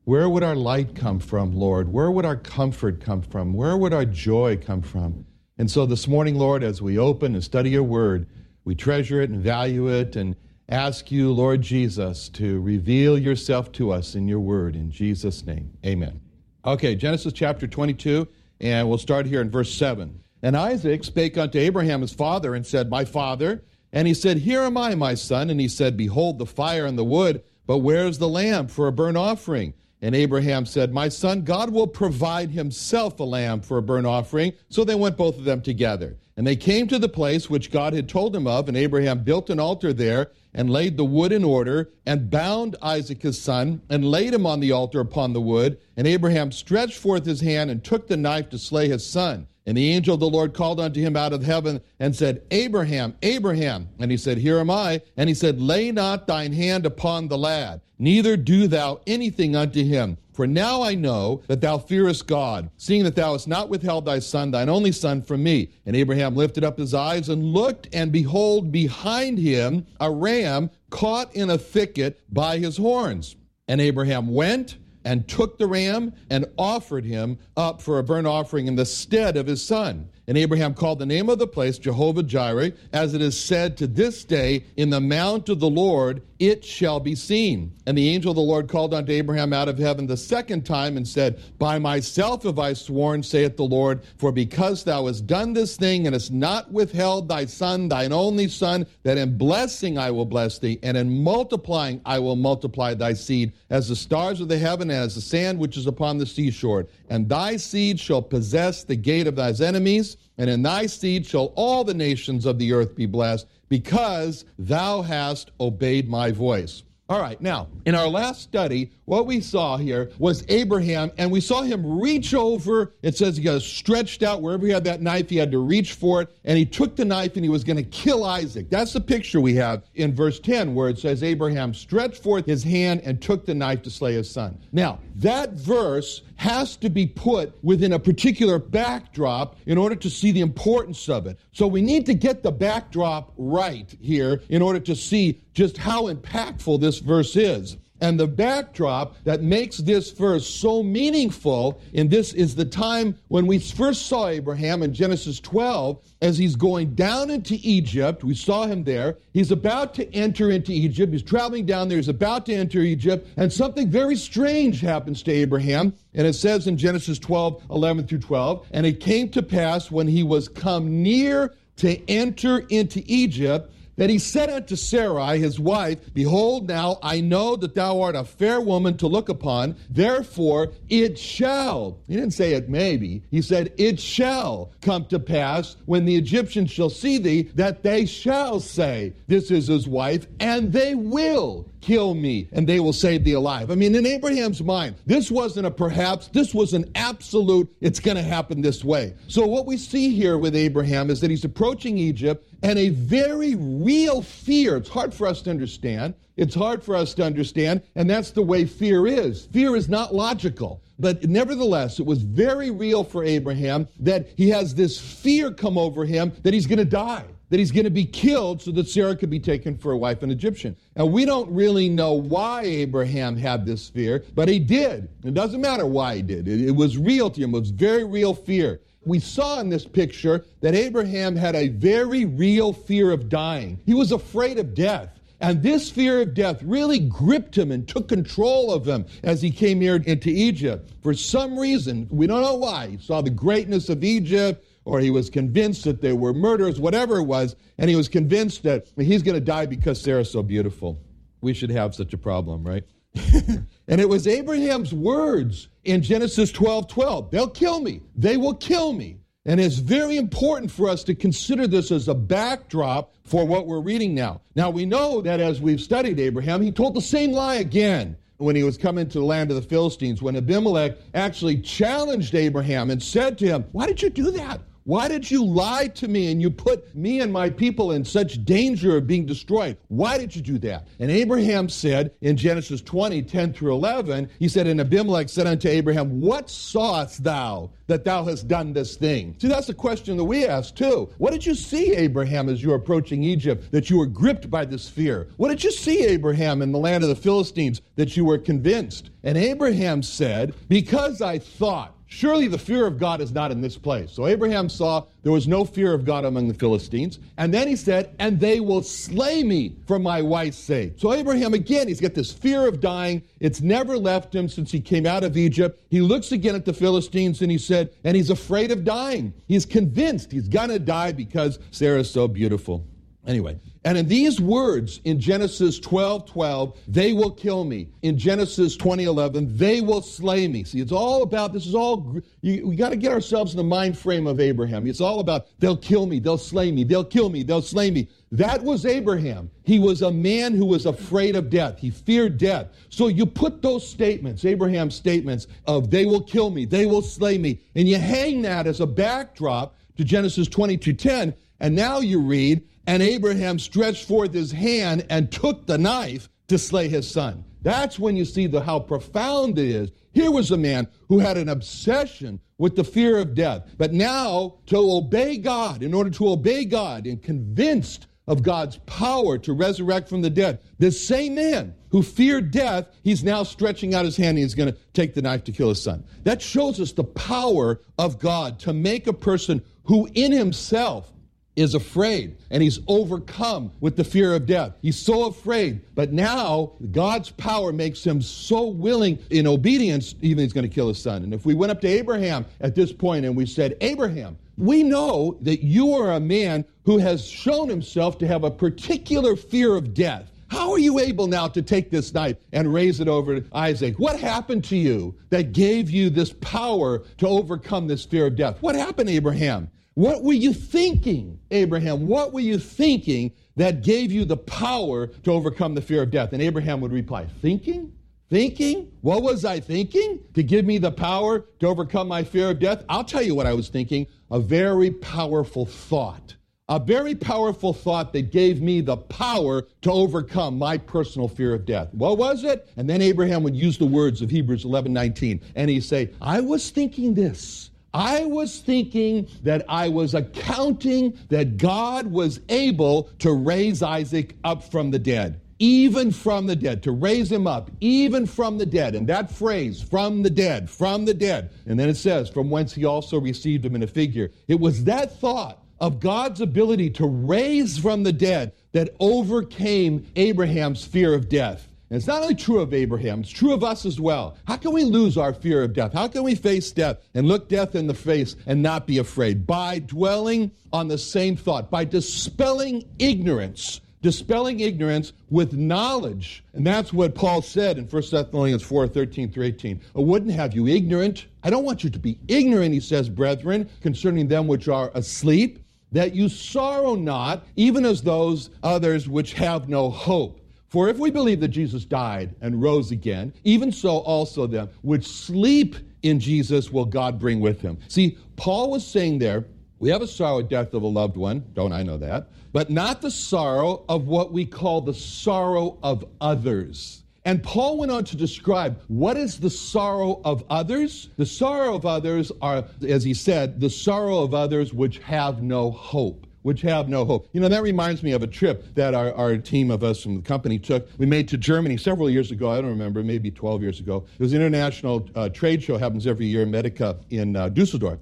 Where 0.03 0.27
would 0.27 0.41
our 0.41 0.55
light 0.55 0.95
come 0.95 1.19
from, 1.19 1.55
Lord? 1.55 1.91
Where 1.93 2.09
would 2.09 2.25
our 2.25 2.35
comfort 2.35 3.01
come 3.01 3.21
from? 3.21 3.53
Where 3.53 3.77
would 3.77 3.93
our 3.93 4.05
joy 4.05 4.57
come 4.57 4.81
from? 4.81 5.25
And 5.59 5.69
so 5.69 5.85
this 5.85 6.07
morning, 6.07 6.35
Lord, 6.35 6.63
as 6.63 6.81
we 6.81 6.97
open 6.97 7.35
and 7.35 7.43
study 7.43 7.69
your 7.69 7.83
word, 7.83 8.27
we 8.63 8.73
treasure 8.73 9.21
it 9.21 9.29
and 9.29 9.39
value 9.39 9.87
it 9.87 10.15
and 10.15 10.35
ask 10.67 11.11
you, 11.11 11.31
Lord 11.31 11.61
Jesus, 11.61 12.29
to 12.29 12.59
reveal 12.61 13.17
yourself 13.17 13.71
to 13.73 13.91
us 13.91 14.15
in 14.15 14.27
your 14.27 14.39
word. 14.39 14.75
In 14.75 14.89
Jesus' 14.89 15.45
name, 15.45 15.71
amen. 15.85 16.19
Okay, 16.65 16.95
Genesis 16.95 17.31
chapter 17.31 17.67
22, 17.67 18.27
and 18.59 18.89
we'll 18.89 18.97
start 18.97 19.27
here 19.27 19.41
in 19.41 19.51
verse 19.51 19.71
7. 19.71 20.19
And 20.45 20.55
Isaac 20.55 21.03
spake 21.03 21.39
unto 21.39 21.57
Abraham 21.57 22.01
his 22.01 22.13
father 22.13 22.53
and 22.53 22.67
said, 22.67 22.87
My 22.87 23.03
father. 23.03 23.63
And 23.91 24.07
he 24.07 24.13
said, 24.13 24.37
Here 24.37 24.61
am 24.61 24.77
I, 24.77 24.93
my 24.93 25.15
son. 25.15 25.49
And 25.49 25.59
he 25.59 25.67
said, 25.67 25.97
Behold 25.97 26.37
the 26.37 26.45
fire 26.45 26.85
and 26.85 26.99
the 26.99 27.03
wood, 27.03 27.41
but 27.65 27.79
where's 27.79 28.19
the 28.19 28.29
lamb 28.29 28.67
for 28.67 28.85
a 28.85 28.91
burnt 28.91 29.17
offering? 29.17 29.73
And 30.03 30.13
Abraham 30.13 30.67
said, 30.67 30.93
My 30.93 31.09
son, 31.09 31.41
God 31.41 31.71
will 31.71 31.87
provide 31.87 32.51
himself 32.51 33.19
a 33.19 33.23
lamb 33.23 33.61
for 33.61 33.79
a 33.79 33.81
burnt 33.81 34.05
offering. 34.05 34.53
So 34.69 34.83
they 34.83 34.93
went 34.93 35.17
both 35.17 35.39
of 35.39 35.45
them 35.45 35.63
together. 35.63 36.15
And 36.37 36.45
they 36.45 36.55
came 36.55 36.87
to 36.89 36.99
the 36.99 37.09
place 37.09 37.49
which 37.49 37.71
God 37.71 37.93
had 37.93 38.07
told 38.07 38.35
him 38.35 38.45
of, 38.45 38.67
and 38.67 38.77
Abraham 38.77 39.23
built 39.23 39.49
an 39.49 39.59
altar 39.59 39.93
there, 39.93 40.29
and 40.53 40.69
laid 40.69 40.95
the 40.95 41.05
wood 41.05 41.31
in 41.31 41.43
order, 41.43 41.89
and 42.05 42.29
bound 42.29 42.75
Isaac 42.83 43.23
his 43.23 43.41
son, 43.41 43.81
and 43.89 44.05
laid 44.05 44.35
him 44.35 44.45
on 44.45 44.59
the 44.59 44.73
altar 44.73 44.99
upon 44.99 45.33
the 45.33 45.41
wood. 45.41 45.79
And 45.97 46.05
Abraham 46.05 46.51
stretched 46.51 46.99
forth 46.99 47.25
his 47.25 47.41
hand, 47.41 47.71
and 47.71 47.83
took 47.83 48.07
the 48.07 48.15
knife 48.15 48.49
to 48.51 48.59
slay 48.59 48.89
his 48.89 49.09
son. 49.09 49.47
And 49.65 49.75
the 49.75 49.91
angel 49.91 50.13
of 50.13 50.19
the 50.19 50.29
Lord 50.29 50.53
called 50.53 50.79
unto 50.79 51.01
him 51.01 51.15
out 51.15 51.33
of 51.33 51.43
heaven 51.43 51.81
and 51.99 52.15
said, 52.15 52.43
Abraham, 52.51 53.15
Abraham. 53.23 53.89
And 53.99 54.11
he 54.11 54.17
said, 54.17 54.37
Here 54.37 54.59
am 54.59 54.69
I. 54.69 55.01
And 55.17 55.27
he 55.27 55.33
said, 55.33 55.59
Lay 55.59 55.91
not 55.91 56.27
thine 56.27 56.53
hand 56.53 56.85
upon 56.85 57.27
the 57.27 57.37
lad, 57.37 57.81
neither 57.97 58.37
do 58.37 58.67
thou 58.67 59.01
anything 59.07 59.55
unto 59.55 59.83
him. 59.83 60.17
For 60.33 60.45
now 60.45 60.83
I 60.83 60.95
know 60.95 61.41
that 61.47 61.61
thou 61.61 61.77
fearest 61.77 62.27
God, 62.27 62.69
seeing 62.75 63.05
that 63.05 63.15
thou 63.15 63.31
hast 63.31 63.47
not 63.47 63.69
withheld 63.69 64.03
thy 64.03 64.19
son, 64.19 64.51
thine 64.51 64.67
only 64.67 64.91
son, 64.91 65.21
from 65.21 65.41
me. 65.41 65.69
And 65.85 65.95
Abraham 65.95 66.35
lifted 66.35 66.65
up 66.65 66.77
his 66.77 66.93
eyes 66.93 67.29
and 67.29 67.53
looked, 67.53 67.87
and 67.93 68.11
behold, 68.11 68.69
behind 68.69 69.39
him 69.39 69.85
a 69.99 70.11
ram 70.11 70.69
caught 70.89 71.33
in 71.33 71.49
a 71.49 71.57
thicket 71.57 72.21
by 72.31 72.57
his 72.57 72.75
horns. 72.75 73.37
And 73.69 73.79
Abraham 73.79 74.33
went 74.33 74.77
and 75.05 75.27
took 75.27 75.57
the 75.57 75.67
ram 75.67 76.11
and 76.29 76.45
offered 76.57 77.05
him 77.05 77.37
up 77.55 77.81
for 77.81 77.99
a 77.99 78.03
burnt 78.03 78.27
offering 78.27 78.67
in 78.67 78.75
the 78.75 78.85
stead 78.85 79.37
of 79.37 79.47
his 79.47 79.65
son. 79.65 80.09
And 80.27 80.37
Abraham 80.37 80.73
called 80.73 80.99
the 80.99 81.05
name 81.05 81.29
of 81.29 81.37
the 81.37 81.47
place 81.47 81.77
Jehovah 81.77 82.23
Jireh, 82.23 82.71
as 82.93 83.13
it 83.13 83.21
is 83.21 83.39
said 83.39 83.77
to 83.77 83.87
this 83.87 84.23
day, 84.23 84.65
In 84.75 84.89
the 84.89 85.01
mount 85.01 85.49
of 85.49 85.59
the 85.59 85.69
Lord 85.69 86.23
it 86.39 86.65
shall 86.65 86.99
be 86.99 87.15
seen. 87.15 87.71
And 87.85 87.97
the 87.97 88.09
angel 88.09 88.31
of 88.31 88.35
the 88.35 88.41
Lord 88.41 88.67
called 88.67 88.93
unto 88.93 89.11
Abraham 89.11 89.53
out 89.53 89.69
of 89.69 89.77
heaven 89.77 90.05
the 90.05 90.17
second 90.17 90.65
time 90.65 90.97
and 90.97 91.07
said, 91.07 91.39
By 91.59 91.79
myself 91.79 92.43
have 92.43 92.59
I 92.59 92.73
sworn, 92.73 93.23
saith 93.23 93.55
the 93.55 93.63
Lord, 93.63 94.01
for 94.17 94.31
because 94.31 94.83
thou 94.83 95.05
hast 95.05 95.27
done 95.27 95.53
this 95.53 95.77
thing 95.77 96.07
and 96.07 96.13
hast 96.13 96.33
not 96.33 96.71
withheld 96.71 97.29
thy 97.29 97.45
son, 97.45 97.87
thine 97.87 98.11
only 98.11 98.49
son, 98.49 98.85
that 99.03 99.17
in 99.17 99.37
blessing 99.37 99.97
I 99.97 100.11
will 100.11 100.25
bless 100.25 100.59
thee, 100.59 100.79
and 100.83 100.97
in 100.97 101.23
multiplying 101.23 102.01
I 102.05 102.19
will 102.19 102.35
multiply 102.35 102.95
thy 102.95 103.13
seed, 103.13 103.53
as 103.69 103.87
the 103.87 103.95
stars 103.95 104.41
of 104.41 104.49
the 104.49 104.57
heaven 104.57 104.89
and 104.89 104.99
as 104.99 105.15
the 105.15 105.21
sand 105.21 105.57
which 105.57 105.77
is 105.77 105.87
upon 105.87 106.17
the 106.17 106.25
seashore. 106.25 106.87
And 107.09 107.29
thy 107.29 107.55
seed 107.55 107.99
shall 107.99 108.21
possess 108.21 108.83
the 108.83 108.95
gate 108.95 109.27
of 109.27 109.35
thy 109.35 109.53
enemies 109.61 110.14
and 110.37 110.49
in 110.49 110.61
thy 110.61 110.85
seed 110.85 111.25
shall 111.25 111.53
all 111.55 111.83
the 111.83 111.93
nations 111.93 112.45
of 112.45 112.59
the 112.59 112.73
earth 112.73 112.95
be 112.95 113.05
blessed, 113.05 113.47
because 113.69 114.45
thou 114.59 115.01
hast 115.01 115.51
obeyed 115.59 116.07
my 116.07 116.31
voice. 116.31 116.83
All 117.07 117.21
right, 117.21 117.39
now, 117.39 117.67
in 117.85 117.93
our 117.93 118.07
last 118.07 118.41
study, 118.41 118.89
what 119.05 119.27
we 119.27 119.39
saw 119.39 119.77
here 119.77 120.09
was 120.17 120.43
Abraham, 120.49 121.11
and 121.19 121.31
we 121.31 121.39
saw 121.39 121.61
him 121.61 121.99
reach 121.99 122.33
over. 122.33 122.95
It 123.03 123.15
says 123.15 123.37
he 123.37 123.43
got 123.43 123.61
stretched 123.61 124.23
out 124.23 124.41
wherever 124.41 124.65
he 124.65 124.71
had 124.71 124.83
that 124.85 125.03
knife, 125.03 125.29
he 125.29 125.37
had 125.37 125.51
to 125.51 125.59
reach 125.59 125.93
for 125.93 126.23
it, 126.23 126.29
and 126.45 126.57
he 126.57 126.65
took 126.65 126.95
the 126.95 127.05
knife 127.05 127.35
and 127.35 127.45
he 127.45 127.49
was 127.49 127.63
going 127.63 127.77
to 127.77 127.83
kill 127.83 128.23
Isaac. 128.23 128.71
That's 128.71 128.91
the 128.91 129.01
picture 129.01 129.39
we 129.39 129.53
have 129.53 129.83
in 129.93 130.15
verse 130.15 130.39
10, 130.39 130.73
where 130.73 130.89
it 130.89 130.97
says 130.97 131.21
Abraham 131.21 131.75
stretched 131.75 132.23
forth 132.23 132.47
his 132.47 132.63
hand 132.63 133.01
and 133.05 133.21
took 133.21 133.45
the 133.45 133.53
knife 133.53 133.83
to 133.83 133.91
slay 133.91 134.13
his 134.13 134.27
son. 134.27 134.57
Now, 134.71 134.97
that 135.15 135.53
verse 135.53 136.21
has 136.35 136.75
to 136.77 136.89
be 136.89 137.07
put 137.07 137.57
within 137.63 137.93
a 137.93 137.99
particular 137.99 138.59
backdrop 138.59 139.55
in 139.65 139.77
order 139.77 139.95
to 139.95 140.09
see 140.09 140.31
the 140.31 140.41
importance 140.41 141.07
of 141.07 141.25
it. 141.25 141.39
So 141.53 141.67
we 141.67 141.81
need 141.81 142.05
to 142.07 142.13
get 142.13 142.43
the 142.43 142.51
backdrop 142.51 143.33
right 143.37 143.95
here 144.01 144.41
in 144.49 144.61
order 144.61 144.79
to 144.81 144.95
see 144.95 145.41
just 145.53 145.77
how 145.77 146.13
impactful 146.13 146.81
this 146.81 146.99
verse 146.99 147.35
is. 147.35 147.77
And 148.01 148.19
the 148.19 148.27
backdrop 148.27 149.15
that 149.23 149.41
makes 149.41 149.77
this 149.77 150.11
verse 150.11 150.45
so 150.45 150.83
meaningful, 150.83 151.79
and 151.93 152.09
this 152.09 152.33
is 152.33 152.55
the 152.55 152.65
time 152.65 153.15
when 153.29 153.47
we 153.47 153.57
first 153.59 154.07
saw 154.07 154.27
Abraham 154.27 154.83
in 154.83 154.93
Genesis 154.93 155.39
12, 155.39 156.01
as 156.21 156.37
he's 156.37 156.57
going 156.57 156.93
down 156.93 157.29
into 157.29 157.57
Egypt. 157.61 158.23
We 158.23 158.35
saw 158.35 158.65
him 158.65 158.83
there. 158.83 159.17
He's 159.31 159.51
about 159.51 159.93
to 159.95 160.13
enter 160.13 160.51
into 160.51 160.73
Egypt. 160.73 161.13
He's 161.13 161.23
traveling 161.23 161.65
down 161.65 161.87
there. 161.87 161.97
He's 161.97 162.09
about 162.09 162.45
to 162.47 162.53
enter 162.53 162.79
Egypt. 162.79 163.29
And 163.37 163.51
something 163.51 163.89
very 163.89 164.17
strange 164.17 164.81
happens 164.81 165.23
to 165.23 165.31
Abraham. 165.31 165.93
And 166.13 166.27
it 166.27 166.33
says 166.33 166.67
in 166.67 166.77
Genesis 166.77 167.17
12, 167.19 167.63
11 167.69 168.07
through 168.07 168.19
12, 168.19 168.67
and 168.71 168.85
it 168.85 168.99
came 168.99 169.29
to 169.29 169.41
pass 169.41 169.89
when 169.89 170.07
he 170.07 170.21
was 170.21 170.49
come 170.49 171.01
near 171.01 171.53
to 171.77 172.09
enter 172.09 172.59
into 172.69 173.03
Egypt 173.05 173.71
that 173.97 174.09
he 174.09 174.19
said 174.19 174.49
unto 174.49 174.75
Sarai, 174.75 175.39
his 175.39 175.59
wife, 175.59 176.13
Behold, 176.13 176.67
now 176.67 176.99
I 177.01 177.21
know 177.21 177.55
that 177.55 177.75
thou 177.75 178.01
art 178.01 178.15
a 178.15 178.23
fair 178.23 178.59
woman 178.59 178.97
to 178.97 179.07
look 179.07 179.29
upon, 179.29 179.75
therefore 179.89 180.71
it 180.89 181.17
shall. 181.17 181.97
He 182.07 182.15
didn't 182.15 182.31
say 182.31 182.53
it 182.53 182.69
maybe. 182.69 183.23
He 183.31 183.41
said, 183.41 183.73
It 183.77 183.99
shall 183.99 184.71
come 184.81 185.05
to 185.05 185.19
pass 185.19 185.75
when 185.85 186.05
the 186.05 186.15
Egyptians 186.15 186.71
shall 186.71 186.89
see 186.89 187.17
thee, 187.17 187.43
that 187.55 187.83
they 187.83 188.05
shall 188.05 188.59
say, 188.59 189.13
This 189.27 189.51
is 189.51 189.67
his 189.67 189.87
wife, 189.87 190.27
and 190.39 190.71
they 190.71 190.95
will 190.95 191.67
kill 191.85 192.15
me 192.15 192.49
and 192.51 192.67
they 192.67 192.79
will 192.79 192.93
save 192.93 193.23
thee 193.23 193.33
alive. 193.33 193.69
I 193.69 193.75
mean, 193.75 193.93
in 193.93 194.05
Abraham's 194.05 194.63
mind, 194.63 194.95
this 195.05 195.29
wasn't 195.29 195.67
a 195.67 195.71
perhaps, 195.71 196.27
this 196.29 196.53
was 196.53 196.73
an 196.73 196.89
absolute, 196.95 197.71
it's 197.79 197.99
going 197.99 198.17
to 198.17 198.23
happen 198.23 198.61
this 198.61 198.83
way. 198.83 199.13
So, 199.27 199.45
what 199.45 199.67
we 199.67 199.77
see 199.77 200.09
here 200.09 200.37
with 200.37 200.55
Abraham 200.55 201.09
is 201.09 201.21
that 201.21 201.29
he's 201.29 201.45
approaching 201.45 201.97
Egypt 201.97 202.49
and 202.63 202.79
a 202.79 202.89
very 202.89 203.55
real 203.55 204.21
fear. 204.21 204.77
It's 204.77 204.89
hard 204.89 205.13
for 205.13 205.27
us 205.27 205.41
to 205.43 205.49
understand. 205.49 206.13
It's 206.37 206.55
hard 206.55 206.83
for 206.83 206.95
us 206.95 207.13
to 207.15 207.23
understand, 207.23 207.81
and 207.95 208.09
that's 208.09 208.31
the 208.31 208.41
way 208.41 208.65
fear 208.65 209.07
is. 209.07 209.45
Fear 209.47 209.75
is 209.75 209.87
not 209.87 210.13
logical. 210.13 210.81
But 210.97 211.23
nevertheless, 211.27 211.99
it 211.99 212.05
was 212.05 212.21
very 212.21 212.71
real 212.71 213.03
for 213.03 213.23
Abraham 213.23 213.87
that 213.99 214.29
he 214.37 214.49
has 214.49 214.75
this 214.75 214.99
fear 214.99 215.51
come 215.51 215.77
over 215.77 216.05
him 216.05 216.31
that 216.43 216.53
he's 216.53 216.67
going 216.67 216.79
to 216.79 216.85
die 216.85 217.25
that 217.49 217.59
he's 217.59 217.71
going 217.71 217.85
to 217.85 217.91
be 217.91 218.05
killed 218.05 218.61
so 218.61 218.71
that 218.71 218.87
Sarah 218.87 219.15
could 219.15 219.29
be 219.29 219.39
taken 219.39 219.77
for 219.77 219.91
a 219.91 219.97
wife, 219.97 220.23
an 220.23 220.31
Egyptian. 220.31 220.75
And 220.95 221.11
we 221.11 221.25
don't 221.25 221.49
really 221.51 221.89
know 221.89 222.13
why 222.13 222.63
Abraham 222.63 223.37
had 223.37 223.65
this 223.65 223.89
fear, 223.89 224.23
but 224.33 224.47
he 224.47 224.59
did. 224.59 225.09
It 225.23 225.33
doesn't 225.33 225.61
matter 225.61 225.85
why 225.85 226.17
he 226.17 226.21
did. 226.21 226.47
It, 226.47 226.67
it 226.67 226.75
was 226.75 226.97
real 226.97 227.29
to 227.29 227.41
him. 227.41 227.53
It 227.53 227.59
was 227.59 227.69
very 227.69 228.03
real 228.03 228.33
fear. 228.33 228.81
We 229.05 229.19
saw 229.19 229.59
in 229.59 229.69
this 229.69 229.85
picture 229.85 230.45
that 230.61 230.75
Abraham 230.75 231.35
had 231.35 231.55
a 231.55 231.69
very 231.69 232.25
real 232.25 232.73
fear 232.73 233.11
of 233.11 233.29
dying. 233.29 233.79
He 233.85 233.93
was 233.93 234.11
afraid 234.11 234.57
of 234.57 234.73
death. 234.73 235.09
And 235.41 235.61
this 235.61 235.89
fear 235.91 236.21
of 236.21 236.33
death 236.33 236.63
really 236.63 236.99
gripped 236.99 237.57
him 237.57 237.71
and 237.71 237.87
took 237.87 238.07
control 238.07 238.73
of 238.73 238.87
him 238.87 239.05
as 239.21 239.41
he 239.41 239.51
came 239.51 239.81
here 239.81 239.97
into 239.97 240.29
Egypt. 240.29 240.89
For 241.03 241.13
some 241.13 241.59
reason, 241.59 242.07
we 242.09 242.25
don't 242.25 242.41
know 242.41 242.55
why. 242.55 242.87
He 242.87 242.97
saw 242.97 243.21
the 243.21 243.29
greatness 243.29 243.89
of 243.89 244.03
Egypt, 244.03 244.65
or 244.85 244.99
he 244.99 245.11
was 245.11 245.29
convinced 245.29 245.83
that 245.83 246.01
there 246.01 246.15
were 246.15 246.33
murders, 246.33 246.79
whatever 246.79 247.17
it 247.17 247.25
was, 247.25 247.55
and 247.77 247.89
he 247.89 247.95
was 247.95 248.07
convinced 248.07 248.63
that 248.63 248.87
he's 248.97 249.23
going 249.23 249.35
to 249.35 249.41
die 249.41 249.65
because 249.65 250.01
Sarah's 250.01 250.31
so 250.31 250.41
beautiful. 250.41 250.97
We 251.41 251.53
should 251.53 251.71
have 251.71 251.93
such 251.93 252.13
a 252.13 252.17
problem, 252.17 252.63
right? 252.63 252.85
and 253.87 254.01
it 254.01 254.09
was 254.09 254.27
Abraham's 254.27 254.93
words 254.93 255.69
in 255.83 256.01
Genesis 256.01 256.51
12 256.51 256.87
12. 256.87 257.31
They'll 257.31 257.49
kill 257.49 257.79
me. 257.79 258.01
They 258.15 258.37
will 258.37 258.55
kill 258.55 258.93
me. 258.93 259.19
And 259.45 259.59
it's 259.59 259.77
very 259.77 260.17
important 260.17 260.71
for 260.71 260.89
us 260.89 261.03
to 261.03 261.13
consider 261.13 261.67
this 261.67 261.91
as 261.91 262.07
a 262.07 262.15
backdrop 262.15 263.13
for 263.25 263.45
what 263.45 263.67
we're 263.67 263.79
reading 263.79 264.15
now. 264.15 264.41
Now, 264.55 264.71
we 264.71 264.85
know 264.85 265.21
that 265.21 265.39
as 265.39 265.61
we've 265.61 265.81
studied 265.81 266.19
Abraham, 266.19 266.61
he 266.61 266.71
told 266.71 266.95
the 266.95 267.01
same 267.01 267.31
lie 267.31 267.55
again 267.55 268.17
when 268.37 268.55
he 268.55 268.63
was 268.63 268.77
coming 268.77 269.07
to 269.07 269.19
the 269.19 269.25
land 269.25 269.51
of 269.51 269.55
the 269.55 269.61
Philistines, 269.61 270.21
when 270.21 270.35
Abimelech 270.35 270.97
actually 271.13 271.57
challenged 271.61 272.33
Abraham 272.33 272.89
and 272.89 273.01
said 273.01 273.37
to 273.37 273.45
him, 273.45 273.65
Why 273.71 273.85
did 273.85 274.01
you 274.01 274.09
do 274.09 274.31
that? 274.31 274.61
Why 274.85 275.07
did 275.07 275.31
you 275.31 275.43
lie 275.43 275.87
to 275.95 276.07
me 276.07 276.31
and 276.31 276.39
you 276.39 276.51
put 276.51 276.93
me 276.95 277.21
and 277.21 277.33
my 277.33 277.49
people 277.49 277.93
in 277.93 278.05
such 278.05 278.45
danger 278.45 278.97
of 278.97 279.07
being 279.07 279.25
destroyed? 279.25 279.77
Why 279.87 280.19
did 280.19 280.35
you 280.35 280.43
do 280.43 280.59
that? 280.59 280.87
And 280.99 281.09
Abraham 281.09 281.69
said 281.69 282.11
in 282.21 282.37
Genesis 282.37 282.83
20, 282.83 283.23
10 283.23 283.51
through 283.51 283.73
11, 283.73 284.29
he 284.37 284.47
said, 284.47 284.67
And 284.67 284.79
Abimelech 284.79 285.29
said 285.29 285.47
unto 285.47 285.67
Abraham, 285.67 286.21
What 286.21 286.51
sawest 286.51 287.23
thou 287.23 287.71
that 287.87 288.05
thou 288.05 288.25
hast 288.25 288.47
done 288.47 288.73
this 288.73 288.95
thing? 288.95 289.35
See, 289.39 289.47
that's 289.47 289.65
the 289.65 289.73
question 289.73 290.17
that 290.17 290.23
we 290.23 290.45
ask 290.45 290.75
too. 290.75 291.09
What 291.17 291.31
did 291.31 291.47
you 291.47 291.55
see, 291.55 291.95
Abraham, 291.95 292.47
as 292.47 292.61
you 292.61 292.69
were 292.69 292.75
approaching 292.75 293.23
Egypt, 293.23 293.71
that 293.71 293.89
you 293.89 293.97
were 293.97 294.05
gripped 294.05 294.51
by 294.51 294.65
this 294.65 294.87
fear? 294.87 295.29
What 295.37 295.49
did 295.49 295.63
you 295.63 295.71
see, 295.71 296.05
Abraham, 296.05 296.61
in 296.61 296.71
the 296.71 296.77
land 296.77 297.03
of 297.03 297.09
the 297.09 297.15
Philistines, 297.15 297.81
that 297.95 298.15
you 298.15 298.23
were 298.23 298.37
convinced? 298.37 299.09
And 299.23 299.35
Abraham 299.35 300.03
said, 300.03 300.53
Because 300.69 301.23
I 301.23 301.39
thought, 301.39 301.94
Surely 302.15 302.47
the 302.47 302.57
fear 302.57 302.87
of 302.87 302.97
God 302.97 303.19
is 303.19 303.33
not 303.33 303.51
in 303.51 303.59
this 303.59 303.77
place. 303.77 304.09
So 304.09 304.25
Abraham 304.25 304.69
saw 304.69 305.03
there 305.23 305.33
was 305.33 305.49
no 305.49 305.65
fear 305.65 305.93
of 305.93 306.05
God 306.05 306.23
among 306.23 306.47
the 306.47 306.53
Philistines. 306.53 307.19
And 307.35 307.53
then 307.53 307.67
he 307.67 307.75
said, 307.75 308.15
And 308.19 308.39
they 308.39 308.61
will 308.61 308.83
slay 308.83 309.43
me 309.43 309.75
for 309.85 309.99
my 309.99 310.21
wife's 310.21 310.57
sake. 310.57 310.93
So 310.95 311.11
Abraham, 311.11 311.53
again, 311.53 311.89
he's 311.89 311.99
got 311.99 312.13
this 312.13 312.31
fear 312.31 312.69
of 312.69 312.79
dying. 312.79 313.21
It's 313.41 313.59
never 313.59 313.97
left 313.97 314.33
him 314.33 314.47
since 314.47 314.71
he 314.71 314.79
came 314.79 315.05
out 315.05 315.25
of 315.25 315.35
Egypt. 315.35 315.83
He 315.89 315.99
looks 315.99 316.31
again 316.31 316.55
at 316.55 316.63
the 316.63 316.71
Philistines 316.71 317.41
and 317.41 317.51
he 317.51 317.57
said, 317.57 317.89
And 318.05 318.15
he's 318.15 318.29
afraid 318.29 318.71
of 318.71 318.85
dying. 318.85 319.33
He's 319.49 319.65
convinced 319.65 320.31
he's 320.31 320.47
going 320.47 320.69
to 320.69 320.79
die 320.79 321.11
because 321.11 321.59
Sarah's 321.71 322.09
so 322.09 322.29
beautiful. 322.29 322.85
Anyway, 323.27 323.57
and 323.85 323.97
in 323.97 324.07
these 324.07 324.39
words 324.39 324.99
in 325.03 325.19
Genesis 325.19 325.79
12 325.79 326.25
12, 326.25 326.77
they 326.87 327.13
will 327.13 327.31
kill 327.31 327.63
me. 327.63 327.87
In 328.03 328.17
Genesis 328.17 328.75
20 328.77 329.03
11, 329.03 329.57
they 329.57 329.81
will 329.81 330.01
slay 330.01 330.47
me. 330.47 330.63
See, 330.63 330.79
it's 330.79 330.91
all 330.91 331.23
about 331.23 331.53
this 331.53 331.65
is 331.65 331.73
all, 331.73 332.19
you, 332.41 332.67
we 332.67 332.75
got 332.75 332.89
to 332.89 332.95
get 332.95 333.11
ourselves 333.11 333.51
in 333.51 333.57
the 333.57 333.63
mind 333.63 333.97
frame 333.97 334.27
of 334.27 334.39
Abraham. 334.39 334.85
It's 334.85 335.01
all 335.01 335.19
about 335.19 335.47
they'll 335.59 335.77
kill 335.77 336.05
me, 336.05 336.19
they'll 336.19 336.37
slay 336.37 336.71
me, 336.71 336.83
they'll 336.83 337.03
kill 337.03 337.29
me, 337.29 337.41
they'll 337.41 337.61
slay 337.61 337.89
me. 337.89 338.07
That 338.31 338.63
was 338.63 338.85
Abraham. 338.85 339.49
He 339.63 339.79
was 339.79 340.01
a 340.01 340.11
man 340.11 340.53
who 340.53 340.65
was 340.65 340.85
afraid 340.85 341.35
of 341.35 341.49
death. 341.49 341.79
He 341.79 341.89
feared 341.89 342.37
death. 342.37 342.67
So 342.89 343.07
you 343.07 343.25
put 343.25 343.61
those 343.61 343.87
statements, 343.87 344.45
Abraham's 344.45 344.95
statements 344.95 345.47
of 345.65 345.89
they 345.89 346.05
will 346.05 346.21
kill 346.21 346.51
me, 346.51 346.65
they 346.65 346.85
will 346.85 347.01
slay 347.01 347.37
me, 347.37 347.59
and 347.75 347.87
you 347.87 347.97
hang 347.97 348.41
that 348.43 348.67
as 348.67 348.81
a 348.81 348.87
backdrop 348.87 349.75
to 349.97 350.03
Genesis 350.03 350.47
22 350.47 350.93
10, 350.93 351.33
and 351.59 351.75
now 351.75 351.99
you 351.99 352.21
read, 352.21 352.67
and 352.87 353.01
Abraham 353.01 353.59
stretched 353.59 354.07
forth 354.07 354.33
his 354.33 354.51
hand 354.51 355.05
and 355.09 355.31
took 355.31 355.65
the 355.65 355.77
knife 355.77 356.29
to 356.47 356.57
slay 356.57 356.87
his 356.87 357.09
son. 357.09 357.43
That's 357.61 357.97
when 357.97 358.15
you 358.15 358.25
see 358.25 358.45
the, 358.47 358.61
how 358.61 358.79
profound 358.79 359.57
it 359.57 359.67
is. 359.67 359.91
Here 360.13 360.31
was 360.31 360.51
a 360.51 360.57
man 360.57 360.87
who 361.09 361.19
had 361.19 361.37
an 361.37 361.49
obsession 361.49 362.39
with 362.57 362.75
the 362.75 362.83
fear 362.83 363.17
of 363.17 363.33
death, 363.33 363.63
but 363.77 363.91
now 363.91 364.59
to 364.67 364.77
obey 364.77 365.37
God, 365.37 365.81
in 365.81 365.93
order 365.93 366.11
to 366.11 366.29
obey 366.29 366.65
God, 366.65 367.07
and 367.07 367.21
convinced 367.21 368.07
of 368.27 368.43
God's 368.43 368.77
power 368.85 369.37
to 369.39 369.53
resurrect 369.53 370.09
from 370.09 370.21
the 370.21 370.29
dead. 370.29 370.59
This 370.79 371.05
same 371.05 371.35
man 371.35 371.75
who 371.89 372.01
feared 372.01 372.51
death, 372.51 372.87
he's 373.03 373.23
now 373.23 373.43
stretching 373.43 373.93
out 373.93 374.05
his 374.05 374.17
hand 374.17 374.29
and 374.29 374.39
he's 374.39 374.55
going 374.55 374.71
to 374.71 374.79
take 374.93 375.13
the 375.13 375.21
knife 375.21 375.43
to 375.45 375.51
kill 375.51 375.69
his 375.69 375.81
son. 375.81 376.03
That 376.23 376.41
shows 376.41 376.79
us 376.79 376.91
the 376.91 377.03
power 377.03 377.81
of 377.97 378.19
God 378.19 378.59
to 378.59 378.73
make 378.73 379.07
a 379.07 379.13
person 379.13 379.63
who 379.83 380.09
in 380.13 380.31
himself 380.31 381.13
is 381.55 381.73
afraid 381.73 382.35
and 382.51 382.61
he's 382.61 382.79
overcome 382.87 383.71
with 383.79 383.95
the 383.95 384.03
fear 384.03 384.33
of 384.33 384.45
death. 384.45 384.73
He's 384.81 384.97
so 384.97 385.27
afraid, 385.27 385.81
but 385.95 386.11
now 386.11 386.73
God's 386.91 387.31
power 387.31 387.71
makes 387.71 388.03
him 388.03 388.21
so 388.21 388.67
willing 388.67 389.19
in 389.29 389.47
obedience, 389.47 390.15
even 390.21 390.43
he's 390.43 390.53
going 390.53 390.67
to 390.67 390.73
kill 390.73 390.87
his 390.87 391.01
son. 391.01 391.23
And 391.23 391.33
if 391.33 391.45
we 391.45 391.53
went 391.53 391.71
up 391.71 391.81
to 391.81 391.87
Abraham 391.87 392.45
at 392.61 392.75
this 392.75 392.91
point 392.91 393.25
and 393.25 393.35
we 393.35 393.45
said, 393.45 393.77
Abraham, 393.81 394.37
we 394.57 394.83
know 394.83 395.37
that 395.41 395.63
you 395.63 395.93
are 395.93 396.13
a 396.13 396.19
man 396.19 396.65
who 396.83 396.97
has 396.97 397.25
shown 397.25 397.67
himself 397.67 398.17
to 398.19 398.27
have 398.27 398.43
a 398.43 398.51
particular 398.51 399.35
fear 399.35 399.75
of 399.75 399.93
death. 399.93 400.31
How 400.47 400.71
are 400.71 400.79
you 400.79 400.99
able 400.99 401.27
now 401.27 401.47
to 401.49 401.61
take 401.61 401.89
this 401.89 402.13
knife 402.13 402.37
and 402.53 402.71
raise 402.73 402.99
it 402.99 403.07
over 403.07 403.41
Isaac? 403.51 403.97
What 403.97 404.19
happened 404.19 404.63
to 404.65 404.77
you 404.77 405.15
that 405.29 405.51
gave 405.51 405.89
you 405.89 406.09
this 406.09 406.33
power 406.39 406.99
to 407.17 407.27
overcome 407.27 407.87
this 407.87 408.05
fear 408.05 408.27
of 408.27 408.35
death? 408.35 408.61
What 408.61 408.75
happened, 408.75 409.09
Abraham? 409.09 409.69
What 409.95 410.23
were 410.23 410.33
you 410.33 410.53
thinking, 410.53 411.39
Abraham? 411.51 412.05
What 412.05 412.33
were 412.33 412.41
you 412.41 412.59
thinking 412.59 413.31
that 413.55 413.81
gave 413.81 414.11
you 414.11 414.25
the 414.25 414.35
power 414.35 415.07
to 415.07 415.31
overcome 415.31 415.73
the 415.73 415.81
fear 415.81 416.03
of 416.03 416.11
death? 416.11 416.33
And 416.33 416.41
Abraham 416.41 416.81
would 416.81 416.91
reply, 416.91 417.25
Thinking? 417.41 417.93
Thinking? 418.29 418.91
What 419.01 419.23
was 419.23 419.45
I 419.45 419.61
thinking 419.61 420.19
to 420.33 420.43
give 420.43 420.65
me 420.65 420.79
the 420.79 420.91
power 420.91 421.45
to 421.59 421.67
overcome 421.67 422.09
my 422.09 422.25
fear 422.25 422.49
of 422.49 422.59
death? 422.59 422.83
I'll 422.89 423.05
tell 423.05 423.21
you 423.21 423.35
what 423.35 423.45
I 423.45 423.53
was 423.53 423.69
thinking 423.69 424.07
a 424.31 424.39
very 424.39 424.91
powerful 424.91 425.65
thought. 425.65 426.35
A 426.67 426.79
very 426.79 427.15
powerful 427.15 427.71
thought 427.71 428.11
that 428.13 428.31
gave 428.31 428.61
me 428.61 428.81
the 428.81 428.97
power 428.97 429.67
to 429.83 429.91
overcome 429.91 430.57
my 430.57 430.77
personal 430.77 431.29
fear 431.29 431.53
of 431.53 431.63
death. 431.65 431.93
What 431.93 432.17
was 432.17 432.43
it? 432.43 432.67
And 432.75 432.89
then 432.89 433.01
Abraham 433.01 433.43
would 433.43 433.55
use 433.55 433.77
the 433.77 433.85
words 433.85 434.21
of 434.21 434.29
Hebrews 434.29 434.65
11 434.65 434.91
19, 434.91 435.39
and 435.55 435.69
he'd 435.69 435.81
say, 435.85 436.11
I 436.19 436.41
was 436.41 436.71
thinking 436.71 437.13
this 437.13 437.69
I 437.95 438.25
was 438.25 438.59
thinking 438.59 439.29
that 439.43 439.63
I 439.69 439.87
was 439.87 440.13
accounting 440.13 441.17
that 441.29 441.55
God 441.55 442.07
was 442.07 442.41
able 442.49 443.03
to 443.19 443.31
raise 443.31 443.81
Isaac 443.81 444.35
up 444.43 444.65
from 444.65 444.91
the 444.91 444.99
dead, 444.99 445.39
even 445.59 446.11
from 446.11 446.45
the 446.45 446.57
dead, 446.57 446.83
to 446.83 446.91
raise 446.91 447.31
him 447.31 447.47
up, 447.47 447.71
even 447.79 448.25
from 448.25 448.57
the 448.57 448.65
dead. 448.65 448.95
And 448.95 449.07
that 449.07 449.31
phrase, 449.31 449.81
from 449.81 450.23
the 450.23 450.29
dead, 450.29 450.69
from 450.69 451.05
the 451.05 451.13
dead. 451.13 451.51
And 451.65 451.79
then 451.79 451.87
it 451.87 451.95
says, 451.95 452.29
from 452.29 452.49
whence 452.49 452.73
he 452.73 452.83
also 452.83 453.17
received 453.17 453.65
him 453.65 453.75
in 453.75 453.83
a 453.83 453.87
figure. 453.87 454.29
It 454.49 454.59
was 454.59 454.83
that 454.83 455.17
thought 455.21 455.63
of 455.79 456.01
God's 456.01 456.41
ability 456.41 456.89
to 456.91 457.05
raise 457.05 457.77
from 457.77 458.03
the 458.03 458.11
dead 458.11 458.51
that 458.73 458.93
overcame 458.99 460.05
Abraham's 460.17 460.83
fear 460.83 461.13
of 461.13 461.29
death. 461.29 461.69
And 461.89 461.97
it's 461.97 462.07
not 462.07 462.23
only 462.23 462.33
true 462.33 462.59
of 462.59 462.73
Abraham, 462.73 463.19
it's 463.19 463.29
true 463.29 463.53
of 463.53 463.63
us 463.63 463.85
as 463.85 463.99
well. 463.99 464.37
How 464.47 464.57
can 464.57 464.73
we 464.73 464.83
lose 464.83 465.17
our 465.17 465.33
fear 465.33 465.61
of 465.61 465.73
death? 465.73 465.93
How 465.93 466.07
can 466.07 466.23
we 466.23 466.33
face 466.33 466.71
death 466.71 466.97
and 467.13 467.27
look 467.27 467.47
death 467.47 467.75
in 467.75 467.85
the 467.85 467.93
face 467.93 468.35
and 468.47 468.63
not 468.63 468.87
be 468.87 468.97
afraid? 468.97 469.45
By 469.45 469.79
dwelling 469.79 470.51
on 470.73 470.87
the 470.87 470.97
same 470.97 471.35
thought, 471.35 471.69
by 471.69 471.85
dispelling 471.85 472.83
ignorance, 472.97 473.81
dispelling 474.01 474.61
ignorance 474.61 475.13
with 475.29 475.53
knowledge. 475.53 476.43
And 476.53 476.65
that's 476.65 476.91
what 476.91 477.13
Paul 477.13 477.43
said 477.43 477.77
in 477.77 477.85
1 477.85 478.01
Thessalonians 478.09 478.63
4 478.63 478.87
13 478.87 479.31
through 479.31 479.45
18. 479.45 479.81
I 479.95 479.99
wouldn't 479.99 480.31
have 480.31 480.55
you 480.55 480.67
ignorant. 480.67 481.27
I 481.43 481.51
don't 481.51 481.65
want 481.65 481.83
you 481.83 481.91
to 481.91 481.99
be 481.99 482.17
ignorant, 482.27 482.73
he 482.73 482.79
says, 482.79 483.09
brethren, 483.09 483.69
concerning 483.81 484.27
them 484.27 484.47
which 484.47 484.67
are 484.67 484.89
asleep, 484.95 485.59
that 485.91 486.15
you 486.15 486.29
sorrow 486.29 486.95
not, 486.95 487.45
even 487.55 487.85
as 487.85 488.01
those 488.01 488.49
others 488.63 489.07
which 489.07 489.33
have 489.33 489.69
no 489.69 489.91
hope. 489.91 490.41
For 490.75 490.89
if 490.89 490.97
we 490.97 491.09
believe 491.09 491.39
that 491.39 491.47
Jesus 491.47 491.85
died 491.85 492.35
and 492.41 492.61
rose 492.61 492.91
again, 492.91 493.31
even 493.45 493.71
so 493.71 493.99
also 493.99 494.45
them 494.45 494.67
which 494.81 495.07
sleep 495.07 495.77
in 496.03 496.19
Jesus 496.19 496.69
will 496.69 496.83
God 496.83 497.17
bring 497.17 497.39
with 497.39 497.61
him. 497.61 497.77
See, 497.87 498.17
Paul 498.35 498.71
was 498.71 498.85
saying 498.85 499.19
there, 499.19 499.45
we 499.79 499.89
have 499.91 500.01
a 500.01 500.07
sorrow 500.07 500.39
at 500.39 500.49
death 500.49 500.73
of 500.73 500.83
a 500.83 500.87
loved 500.87 501.15
one, 501.15 501.45
don't 501.53 501.71
I 501.71 501.81
know 501.81 501.95
that? 501.99 502.27
But 502.51 502.69
not 502.69 503.01
the 503.01 503.09
sorrow 503.09 503.85
of 503.87 504.07
what 504.07 504.33
we 504.33 504.45
call 504.45 504.81
the 504.81 504.93
sorrow 504.93 505.77
of 505.81 506.03
others. 506.19 507.03
And 507.23 507.41
Paul 507.41 507.77
went 507.77 507.93
on 507.93 508.03
to 508.03 508.17
describe 508.17 508.77
what 508.89 509.15
is 509.15 509.39
the 509.39 509.49
sorrow 509.49 510.19
of 510.25 510.43
others. 510.49 511.07
The 511.15 511.25
sorrow 511.25 511.75
of 511.75 511.85
others 511.85 512.33
are, 512.41 512.65
as 512.85 513.05
he 513.05 513.13
said, 513.13 513.61
the 513.61 513.69
sorrow 513.69 514.23
of 514.23 514.33
others 514.33 514.73
which 514.73 514.97
have 514.97 515.41
no 515.41 515.71
hope 515.71 516.27
which 516.45 516.61
have 516.61 516.87
no 516.87 517.03
hope. 517.05 517.27
You 517.33 517.41
know, 517.41 517.49
that 517.49 517.63
reminds 517.63 518.03
me 518.03 518.11
of 518.11 518.21
a 518.21 518.27
trip 518.27 518.75
that 518.75 518.93
our, 518.93 519.11
our 519.15 519.35
team 519.35 519.71
of 519.71 519.83
us 519.83 520.03
from 520.03 520.17
the 520.17 520.21
company 520.21 520.59
took. 520.59 520.87
We 520.99 521.07
made 521.07 521.27
to 521.29 521.37
Germany 521.39 521.75
several 521.75 522.07
years 522.07 522.29
ago. 522.29 522.51
I 522.51 522.57
don't 522.61 522.69
remember, 522.69 523.03
maybe 523.03 523.31
12 523.31 523.63
years 523.63 523.79
ago. 523.79 524.05
It 524.13 524.19
was 524.19 524.31
an 524.31 524.41
international 524.41 525.09
uh, 525.15 525.29
trade 525.29 525.63
show, 525.63 525.75
happens 525.75 526.05
every 526.05 526.27
year, 526.27 526.45
Medica 526.45 526.99
in 527.09 527.35
uh, 527.35 527.49
Dusseldorf. 527.49 527.99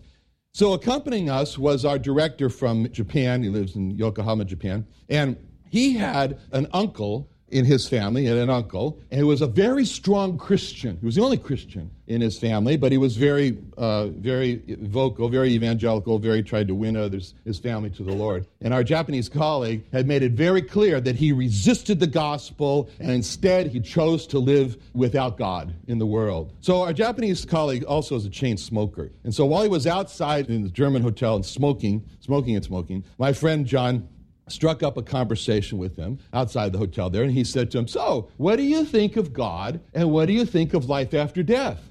So 0.52 0.74
accompanying 0.74 1.30
us 1.30 1.58
was 1.58 1.86
our 1.86 1.98
director 1.98 2.50
from 2.50 2.92
Japan. 2.92 3.44
He 3.44 3.48
lives 3.48 3.78
in 3.78 3.92
Yokohama, 3.92 4.44
Japan. 4.44 4.86
And 5.08 5.38
he 5.70 5.94
had 5.94 6.38
an 6.52 6.68
uncle 6.74 7.30
in 7.53 7.65
his 7.65 7.88
family 7.88 8.25
and 8.25 8.38
an 8.39 8.50
uncle, 8.50 9.00
and 9.12 9.19
he 9.19 9.24
was 9.24 9.41
a 9.41 9.48
very 9.48 9.86
strong 9.86 10.38
Christian. 10.38 10.98
He 11.00 11.05
was 11.05 11.15
the 11.15 11.22
only 11.22 11.38
Christian 11.38 11.91
in 12.07 12.19
his 12.19 12.38
family, 12.38 12.75
but 12.77 12.91
he 12.91 12.98
was 12.98 13.15
very, 13.15 13.57
uh, 13.77 14.07
very 14.07 14.62
vocal, 14.81 15.29
very 15.29 15.51
evangelical, 15.51 16.17
very 16.17 16.43
tried 16.43 16.67
to 16.67 16.75
win 16.75 16.98
others, 16.98 17.36
his 17.45 17.60
family 17.60 17.91
to 17.91 18.03
the 18.03 18.12
Lord. 18.12 18.45
And 18.60 18.74
our 18.74 18.83
Japanese 18.83 19.29
colleague 19.29 19.83
had 19.93 20.07
made 20.07 20.24
it 20.24 20.33
very 20.33 20.62
clear 20.62 21.00
that 21.00 21.15
he 21.15 21.31
resisted 21.31 22.00
the 22.00 22.07
gospel, 22.07 22.89
and 23.00 23.12
instead 23.12 23.67
he 23.67 23.79
chose 23.79 24.25
to 24.27 24.39
live 24.39 24.75
without 24.93 25.38
God 25.38 25.74
in 25.88 26.00
the 26.00 26.07
world. 26.07 26.51
So 26.62 26.81
our 26.81 26.93
Japanese 26.93 27.45
colleague 27.45 27.83
also 27.83 28.15
is 28.15 28.25
a 28.25 28.29
chain 28.29 28.57
smoker, 28.57 29.12
and 29.24 29.33
so 29.33 29.45
while 29.45 29.62
he 29.62 29.69
was 29.69 29.86
outside 29.86 30.50
in 30.50 30.63
the 30.63 30.69
German 30.69 31.03
hotel 31.03 31.36
and 31.36 31.45
smoking, 31.45 32.03
smoking 32.19 32.55
and 32.55 32.65
smoking, 32.65 33.03
my 33.19 33.31
friend 33.31 33.65
John 33.65 34.10
struck 34.48 34.84
up 34.84 34.98
a 34.98 35.02
conversation 35.02 35.78
with 35.78 35.96
him 35.96 36.20
outside 36.34 36.72
the 36.72 36.78
hotel 36.78 37.10
there, 37.10 37.24
and 37.24 37.32
he 37.32 37.44
said 37.44 37.72
to 37.72 37.80
him, 37.80 37.88
So, 37.88 38.30
what 38.38 38.58
do 38.58 38.64
you 38.64 38.86
think 38.86 39.16
of 39.16 39.34
God, 39.34 39.80
and 39.94 40.12
what 40.12 40.28
do 40.28 40.34
you 40.34 40.46
think 40.46 40.74
of 40.74 40.90
life 40.90 41.14
after 41.14 41.44
death? 41.44 41.82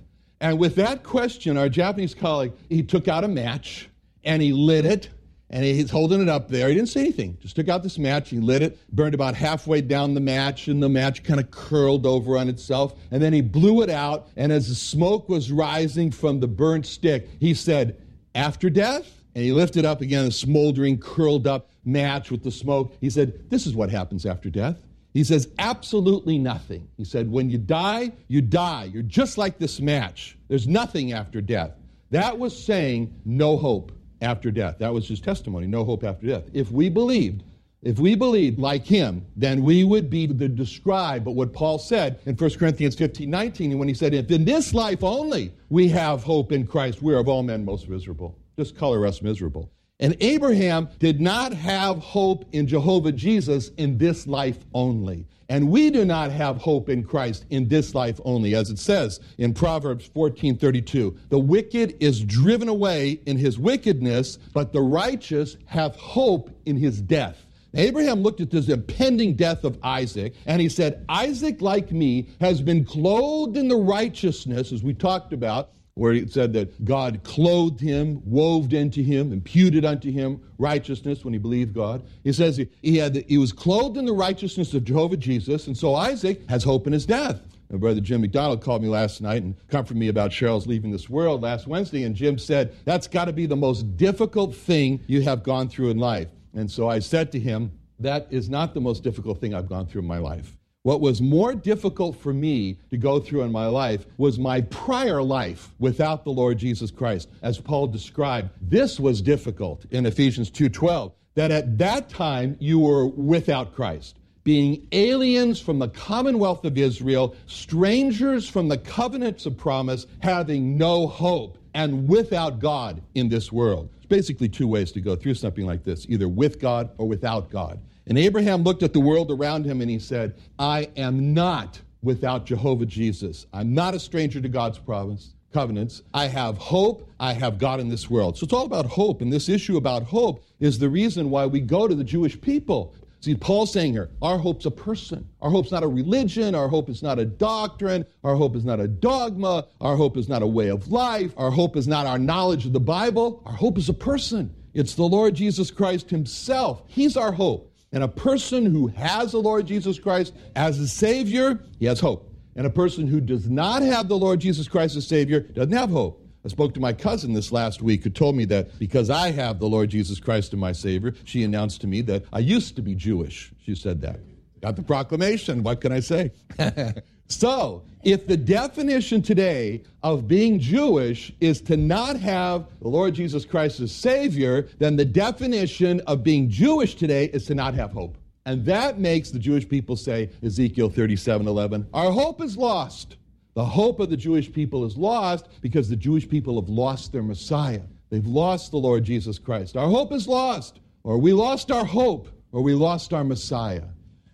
And 0.41 0.59
with 0.59 0.75
that 0.75 1.05
question, 1.05 1.57
our 1.57 1.69
Japanese 1.69 2.15
colleague, 2.15 2.53
he 2.69 2.83
took 2.83 3.07
out 3.07 3.23
a 3.23 3.29
match 3.29 3.89
and 4.25 4.43
he 4.43 4.53
lit 4.53 4.85
it, 4.85 5.09
and 5.51 5.65
he's 5.65 5.91
holding 5.91 6.21
it 6.21 6.29
up 6.29 6.49
there. 6.49 6.69
He 6.69 6.75
didn't 6.75 6.89
say 6.89 7.01
anything, 7.01 7.37
just 7.41 7.57
took 7.57 7.69
out 7.69 7.83
this 7.83 7.99
match, 7.99 8.31
he 8.31 8.39
lit 8.39 8.63
it, 8.63 8.79
burned 8.91 9.15
about 9.15 9.35
halfway 9.35 9.81
down 9.83 10.15
the 10.15 10.21
match, 10.21 10.69
and 10.69 10.83
the 10.83 10.89
match 10.89 11.23
kind 11.23 11.39
of 11.39 11.51
curled 11.51 12.07
over 12.07 12.39
on 12.39 12.49
itself. 12.49 12.95
And 13.11 13.23
then 13.23 13.33
he 13.33 13.41
blew 13.41 13.83
it 13.83 13.91
out, 13.91 14.29
and 14.37 14.51
as 14.51 14.69
the 14.69 14.75
smoke 14.75 15.29
was 15.29 15.53
rising 15.53 16.11
from 16.11 16.41
the 16.41 16.49
burnt 16.49 16.87
stick, 16.87 17.29
he 17.39 17.55
said, 17.55 18.01
After 18.35 18.71
death? 18.71 19.23
And 19.35 19.45
he 19.45 19.53
lifted 19.53 19.85
up 19.85 20.01
again 20.01 20.27
a 20.27 20.31
smoldering, 20.31 20.99
curled 20.99 21.47
up 21.47 21.71
match 21.85 22.31
with 22.31 22.43
the 22.43 22.51
smoke. 22.51 22.95
He 23.01 23.11
said, 23.11 23.51
This 23.51 23.67
is 23.67 23.75
what 23.75 23.91
happens 23.91 24.27
after 24.27 24.51
death. 24.51 24.79
He 25.15 25.25
says, 25.25 25.49
Absolutely 25.59 26.39
nothing. 26.39 26.89
He 26.97 27.05
said, 27.05 27.31
When 27.31 27.51
you 27.51 27.59
die, 27.59 28.12
you 28.29 28.41
die. 28.41 28.91
You're 28.93 29.03
just 29.03 29.39
like 29.39 29.59
this 29.59 29.81
match. 29.81 30.37
There's 30.49 30.69
nothing 30.69 31.12
after 31.12 31.41
death. 31.41 31.73
That 32.11 32.39
was 32.39 32.57
saying 32.57 33.15
no 33.25 33.57
hope 33.57 33.93
after 34.21 34.51
death. 34.51 34.79
That 34.79 34.93
was 34.93 35.09
his 35.09 35.21
testimony, 35.21 35.67
no 35.67 35.85
hope 35.85 36.05
after 36.05 36.27
death. 36.27 36.45
If 36.53 36.71
we 36.71 36.89
believed, 36.89 37.43
if 37.83 37.99
we 37.99 38.15
believed 38.15 38.59
like 38.59 38.87
him, 38.87 39.27
then 39.35 39.62
we 39.62 39.83
would 39.83 40.09
be 40.09 40.27
the 40.27 40.49
described, 40.49 41.25
but 41.25 41.33
what 41.33 41.53
Paul 41.53 41.79
said 41.79 42.21
in 42.27 42.37
1 42.37 42.51
Corinthians 42.51 42.95
15 42.95 43.29
19, 43.29 43.79
when 43.79 43.89
he 43.89 43.95
said, 43.95 44.15
If 44.15 44.31
in 44.31 44.45
this 44.45 44.73
life 44.73 45.03
only 45.03 45.53
we 45.69 45.89
have 45.89 46.23
hope 46.23 46.53
in 46.53 46.67
Christ, 46.67 47.03
we 47.03 47.12
are 47.12 47.19
of 47.19 47.29
all 47.29 47.43
men 47.43 47.65
most 47.65 47.89
miserable. 47.89 48.39
Just 48.57 48.77
color 48.77 49.05
us 49.07 49.21
miserable. 49.21 49.71
And 50.03 50.17
Abraham 50.21 50.89
did 50.99 51.21
not 51.21 51.53
have 51.53 51.99
hope 51.99 52.45
in 52.51 52.67
Jehovah 52.67 53.13
Jesus 53.13 53.71
in 53.77 53.99
this 53.99 54.27
life 54.27 54.59
only. 54.75 55.27
And 55.49 55.71
we 55.71 55.91
do 55.91 56.05
not 56.05 56.33
have 56.33 56.57
hope 56.57 56.89
in 56.89 57.05
Christ 57.05 57.47
in 57.51 57.69
this 57.69 57.95
life 57.95 58.21
only, 58.25 58.57
as 58.57 58.69
it 58.69 58.81
says 58.81 59.21
in 59.39 59.55
Proverbs 59.55 60.11
14:32. 60.13 61.17
The 61.29 61.39
wicked 61.39 61.95
is 62.01 62.21
driven 62.25 62.69
away 62.69 63.21
in 63.27 63.37
his 63.37 63.61
wickedness, 63.61 64.39
but 64.53 64.73
the 64.73 64.81
righteous 64.81 65.57
have 65.67 65.95
hope 65.95 66.51
in 66.67 66.77
his 66.77 67.01
death. 67.01 67.47
Abraham 67.75 68.23
looked 68.23 68.41
at 68.41 68.51
this 68.51 68.69
impending 68.69 69.35
death 69.35 69.63
of 69.63 69.79
Isaac 69.85 70.35
and 70.47 70.61
he 70.61 70.69
said, 70.69 71.05
Isaac, 71.09 71.63
like 71.63 71.93
me, 71.93 72.27
has 72.41 72.61
been 72.61 72.85
clothed 72.85 73.57
in 73.57 73.69
the 73.69 73.77
righteousness, 73.77 74.73
as 74.73 74.83
we 74.83 74.95
talked 74.95 75.33
about, 75.33 75.71
where 75.95 76.13
it 76.13 76.33
said 76.33 76.53
that 76.55 76.85
God 76.85 77.21
clothed 77.23 77.81
him, 77.81 78.23
wove 78.25 78.73
into 78.73 79.03
him, 79.03 79.33
imputed 79.33 79.85
unto 79.85 80.11
him 80.11 80.41
righteousness 80.59 81.25
when 81.25 81.35
he 81.35 81.39
believed 81.39 81.75
God. 81.75 82.03
He 82.25 82.33
says 82.33 82.57
he, 82.57 82.69
he, 82.81 82.97
had 82.97 83.15
the, 83.15 83.25
he 83.29 83.39
was 83.39 83.53
clothed 83.53 83.99
in 83.99 84.07
the 84.07 84.13
righteousness 84.13 84.73
of 84.73 84.85
Jehovah 84.85 85.19
Jesus, 85.19 85.67
and 85.67 85.77
so 85.77 85.95
Isaac 85.95 86.49
has 86.49 86.65
hope 86.65 86.87
in 86.87 86.93
his 86.93 87.05
death. 87.05 87.43
My 87.71 87.79
brother 87.79 88.01
Jim 88.01 88.21
McDonald 88.21 88.63
called 88.63 88.83
me 88.83 88.89
last 88.89 89.23
night 89.23 89.43
and 89.43 89.55
comforted 89.69 89.97
me 89.97 90.09
about 90.09 90.31
Cheryl's 90.31 90.67
leaving 90.67 90.91
this 90.91 91.09
world 91.09 91.43
last 91.43 91.67
Wednesday, 91.67 92.05
and 92.05 92.15
Jim 92.15 92.39
said, 92.39 92.75
That's 92.85 93.07
got 93.07 93.27
to 93.27 93.33
be 93.33 93.47
the 93.47 93.57
most 93.57 93.97
difficult 93.97 94.55
thing 94.55 95.01
you 95.07 95.23
have 95.23 95.43
gone 95.43 95.69
through 95.69 95.91
in 95.91 95.99
life. 95.99 96.29
And 96.55 96.71
so 96.71 96.89
I 96.89 96.99
said 96.99 97.33
to 97.33 97.39
him, 97.39 97.73
That 97.99 98.27
is 98.31 98.51
not 98.51 98.75
the 98.75 98.81
most 98.81 99.03
difficult 99.03 99.41
thing 99.41 99.55
I've 99.55 99.69
gone 99.69 99.87
through 99.87 100.03
in 100.03 100.07
my 100.07 100.19
life. 100.19 100.59
What 100.85 101.01
was 101.01 101.23
more 101.23 101.55
difficult 101.55 102.17
for 102.17 102.33
me 102.33 102.77
to 102.91 102.97
go 102.97 103.21
through 103.21 103.43
in 103.43 103.53
my 103.53 103.67
life 103.67 104.05
was 104.19 104.37
my 104.37 104.62
prior 104.62 105.23
life 105.23 105.73
without 105.79 106.25
the 106.25 106.33
Lord 106.33 106.59
Jesus 106.59 106.91
Christ. 106.91 107.29
As 107.41 107.61
Paul 107.61 107.87
described, 107.87 108.51
this 108.61 108.99
was 108.99 109.23
difficult 109.23 109.85
in 109.93 110.07
Ephesians 110.07 110.51
2:12, 110.51 111.12
that 111.37 111.53
at 111.53 111.79
that 111.79 112.09
time 112.09 112.57
you 112.59 112.81
were 112.81 113.07
without 113.07 113.77
Christ, 113.77 114.17
being 114.43 114.89
aliens 114.91 115.61
from 115.61 115.79
the 115.79 115.87
commonwealth 115.87 116.65
of 116.65 116.77
Israel, 116.77 117.37
strangers 117.47 118.49
from 118.49 118.67
the 118.67 118.79
covenants 118.79 119.47
of 119.47 119.57
promise, 119.57 120.09
having 120.19 120.77
no 120.77 121.07
hope 121.07 121.59
and 121.75 122.09
without 122.09 122.59
God 122.59 123.01
in 123.15 123.29
this 123.29 123.53
world. 123.53 123.89
It's 123.99 124.07
basically 124.07 124.49
two 124.49 124.67
ways 124.67 124.91
to 124.93 125.01
go 125.01 125.15
through 125.15 125.35
something 125.35 125.65
like 125.65 125.85
this, 125.85 126.07
either 126.09 126.29
with 126.29 126.59
God 126.59 126.91
or 126.99 127.07
without 127.07 127.51
God. 127.51 127.79
And 128.07 128.19
Abraham 128.19 128.63
looked 128.63 128.83
at 128.83 128.93
the 128.93 129.01
world 129.01 129.31
around 129.31 129.65
him 129.65 129.81
and 129.81 129.91
he 129.91 129.99
said, 129.99 130.35
I 130.59 130.89
am 130.97 131.35
not 131.35 131.81
without 132.03 132.47
Jehovah 132.47 132.87
Jesus. 132.87 133.47
I'm 133.53 133.75
not 133.75 133.95
a 133.95 134.01
stranger 134.01 134.41
to 134.41 134.49
God's 134.49 134.79
province, 134.79 135.35
covenants. 135.53 136.03
I 136.13 136.27
have 136.27 136.59
hope. 136.59 137.09
I 137.21 137.33
have 137.33 137.59
God 137.59 137.79
in 137.79 137.89
this 137.89 138.11
world. 138.11 138.37
So 138.37 138.45
it's 138.45 138.53
all 138.53 138.65
about 138.67 138.87
hope. 138.87 139.23
And 139.23 139.33
this 139.33 139.49
issue 139.49 139.77
about 139.77 140.03
hope 140.03 140.45
is 140.59 140.79
the 140.79 140.89
reason 140.89 141.31
why 141.31 141.47
we 141.47 141.61
go 141.61 141.87
to 141.87 141.95
the 141.95 142.05
Jewish 142.05 142.41
people. 142.41 142.95
See, 143.21 143.37
Paul's 143.37 143.73
saying 143.73 143.93
here, 143.93 144.11
our 144.21 144.37
hope's 144.37 144.67
a 144.67 144.71
person. 144.73 145.29
Our 145.41 145.51
hope's 145.51 145.71
not 145.71 145.85
a 145.85 145.87
religion. 145.87 146.57
Our 146.57 146.67
hope 146.67 146.89
is 146.89 147.05
not 147.05 147.21
a 147.21 147.25
doctrine. 147.25 148.05
Our 148.25 148.35
hope 148.35 148.57
is 148.57 148.65
not 148.65 148.81
a 148.81 148.89
dogma. 148.89 149.69
Our 149.81 149.95
hope 149.95 150.17
is 150.17 150.29
not 150.29 150.43
a 150.43 150.47
way 150.47 150.71
of 150.71 150.89
life. 150.89 151.33
Our 151.37 151.53
hope 151.53 151.77
is 151.77 151.87
not 151.87 152.07
our 152.07 152.19
knowledge 152.19 152.67
of 152.67 152.73
the 152.73 152.81
Bible. 152.81 153.41
Our 153.47 153.53
hope 153.53 153.79
is 153.79 153.89
a 153.89 153.95
person. 153.95 154.53
It's 154.75 154.97
the 154.97 155.05
Lord 155.05 155.35
Jesus 155.37 155.71
Christ 155.71 156.11
Himself. 156.11 156.83
He's 156.89 157.17
our 157.17 157.31
hope. 157.31 157.72
And 157.93 158.03
a 158.03 158.09
person 158.09 158.65
who 158.65 158.87
has 158.89 159.33
the 159.33 159.39
Lord 159.39 159.67
Jesus 159.67 159.99
Christ 159.99 160.35
as 160.57 160.79
a 160.79 160.89
Savior, 160.89 161.61
he 161.79 161.87
has 161.87 162.01
hope. 162.01 162.31
And 162.57 162.67
a 162.67 162.71
person 162.71 163.07
who 163.07 163.21
does 163.21 163.49
not 163.49 163.83
have 163.83 164.09
the 164.09 164.19
Lord 164.19 164.41
Jesus 164.41 164.69
Christ 164.69 164.97
as 164.97 165.07
Savior 165.07 165.41
doesn't 165.41 165.73
have 165.73 165.91
hope. 165.91 166.23
I 166.45 166.49
spoke 166.49 166.75
to 166.75 166.81
my 166.81 166.93
cousin 166.93 167.35
this 167.35 167.53
last 167.53 167.83
week 167.83 168.03
who 168.03 168.11
told 168.11 168.35
me 168.35 168.45
that 168.47 168.79
because 168.79 169.11
I 169.11 169.31
have 169.31 169.61
the 169.61 169.69
Lord 169.69 169.91
Jesus 169.91 170.19
Christ 170.19 170.53
as 170.53 170.59
my 170.59 170.73
Savior, 170.73 171.15
she 171.25 171.45
announced 171.45 171.81
to 171.83 171.87
me 171.87 172.01
that 172.03 172.25
I 172.33 172.41
used 172.41 172.75
to 172.77 172.83
be 172.83 172.95
Jewish. 172.95 173.53
She 173.65 173.75
said 173.75 174.01
that. 174.01 174.21
Got 174.61 174.77
the 174.77 174.83
proclamation. 174.83 175.63
What 175.63 175.81
can 175.81 175.93
I 175.93 176.01
say? 176.01 176.33
So, 177.33 177.83
if 178.03 178.27
the 178.27 178.37
definition 178.37 179.23
today 179.23 179.83
of 180.03 180.29
being 180.29 180.59
Jewish 180.59 181.33
is 181.41 181.61
to 181.62 181.77
not 181.77 182.17
have 182.17 182.67
the 182.81 182.89
Lord 182.89 183.15
Jesus 183.15 183.45
Christ 183.45 183.81
as 183.81 183.93
Savior, 183.93 184.69
then 184.79 184.97
the 184.97 185.05
definition 185.05 186.01
of 186.07 186.23
being 186.23 186.51
Jewish 186.51 186.95
today 186.95 187.27
is 187.27 187.47
to 187.47 187.55
not 187.55 187.75
have 187.75 187.93
hope. 187.93 188.19
And 188.45 188.65
that 188.67 188.99
makes 188.99 189.31
the 189.31 189.39
Jewish 189.39 189.69
people 189.69 189.97
say, 189.97 190.31
Ezekiel 190.43 190.91
37 190.91 191.47
11, 191.47 191.87
our 191.95 192.11
hope 192.11 192.43
is 192.43 192.57
lost. 192.57 193.17
The 193.55 193.65
hope 193.65 194.01
of 194.01 194.11
the 194.11 194.17
Jewish 194.17 194.53
people 194.53 194.85
is 194.85 194.97
lost 194.97 195.49
because 195.61 195.89
the 195.89 195.97
Jewish 195.97 196.29
people 196.29 196.61
have 196.61 196.69
lost 196.69 197.12
their 197.12 197.23
Messiah. 197.23 197.83
They've 198.11 198.27
lost 198.27 198.73
the 198.73 198.79
Lord 198.79 199.05
Jesus 199.05 199.39
Christ. 199.39 199.77
Our 199.77 199.89
hope 199.89 200.12
is 200.12 200.29
lost, 200.29 200.81
or 201.03 201.19
we 201.19 201.33
lost 201.33 201.71
our 201.71 201.85
hope, 201.85 202.29
or 202.51 202.62
we 202.62 202.75
lost 202.75 203.12
our 203.12 203.25
Messiah 203.25 203.85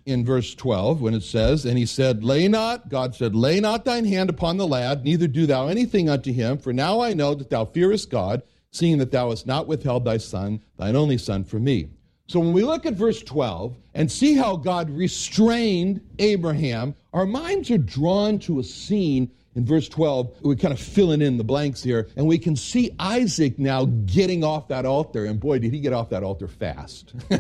in 0.09 0.25
verse 0.25 0.55
12 0.55 1.01
when 1.03 1.15
it 1.15 1.23
says, 1.23 1.65
And 1.65 1.77
he 1.77 1.85
said, 1.85 2.25
Lay 2.25 2.49
not, 2.49 2.89
God 2.89 3.15
said, 3.15 3.35
Lay 3.35 3.61
not 3.61 3.85
thine 3.85 4.07
hand 4.07 4.31
upon 4.31 4.57
the 4.57 4.67
lad, 4.67 5.05
neither 5.05 5.29
do 5.29 5.47
thou 5.47 5.69
anything 5.69 6.09
unto 6.09 6.33
him, 6.33 6.57
for 6.59 6.73
now 6.73 7.01
I 7.01 7.13
know 7.13 7.35
that 7.35 7.51
thou 7.51 7.67
fearest 7.67 8.11
God, 8.11 8.43
seeing 8.71 8.99
that 8.99 9.13
thou 9.13 9.31
hast 9.31 9.47
not 9.47 9.67
withheld 9.67 10.05
thy 10.05 10.17
son, 10.17 10.61
thine 10.77 10.97
only 10.97 11.19
son, 11.19 11.45
from 11.45 11.65
me. 11.65 11.91
So 12.27 12.41
when 12.41 12.53
we 12.53 12.65
look 12.65 12.85
at 12.85 12.95
verse 12.95 13.23
12 13.23 13.77
and 13.95 14.11
see 14.11 14.35
how 14.35 14.57
God 14.57 14.91
restrained 14.91 16.01
Abraham, 16.19 16.95
our 17.13 17.27
minds 17.27 17.71
are 17.71 17.79
drawn 17.79 18.39
to 18.41 18.59
a 18.59 18.65
scene 18.65 19.31
in 19.55 19.65
verse 19.65 19.89
12, 19.89 20.43
we're 20.43 20.55
kind 20.55 20.73
of 20.73 20.81
filling 20.81 21.21
in 21.21 21.37
the 21.37 21.45
blanks 21.45 21.83
here, 21.83 22.09
and 22.17 22.27
we 22.27 22.39
can 22.39 22.55
see 22.55 22.95
Isaac 22.99 23.59
now 23.59 23.87
getting 23.87 24.45
off 24.45 24.69
that 24.69 24.87
altar. 24.87 25.25
And 25.25 25.41
boy, 25.41 25.59
did 25.59 25.73
he 25.73 25.81
get 25.81 25.93
off 25.93 26.11
that 26.11 26.23
altar 26.23 26.47
fast. 26.47 27.15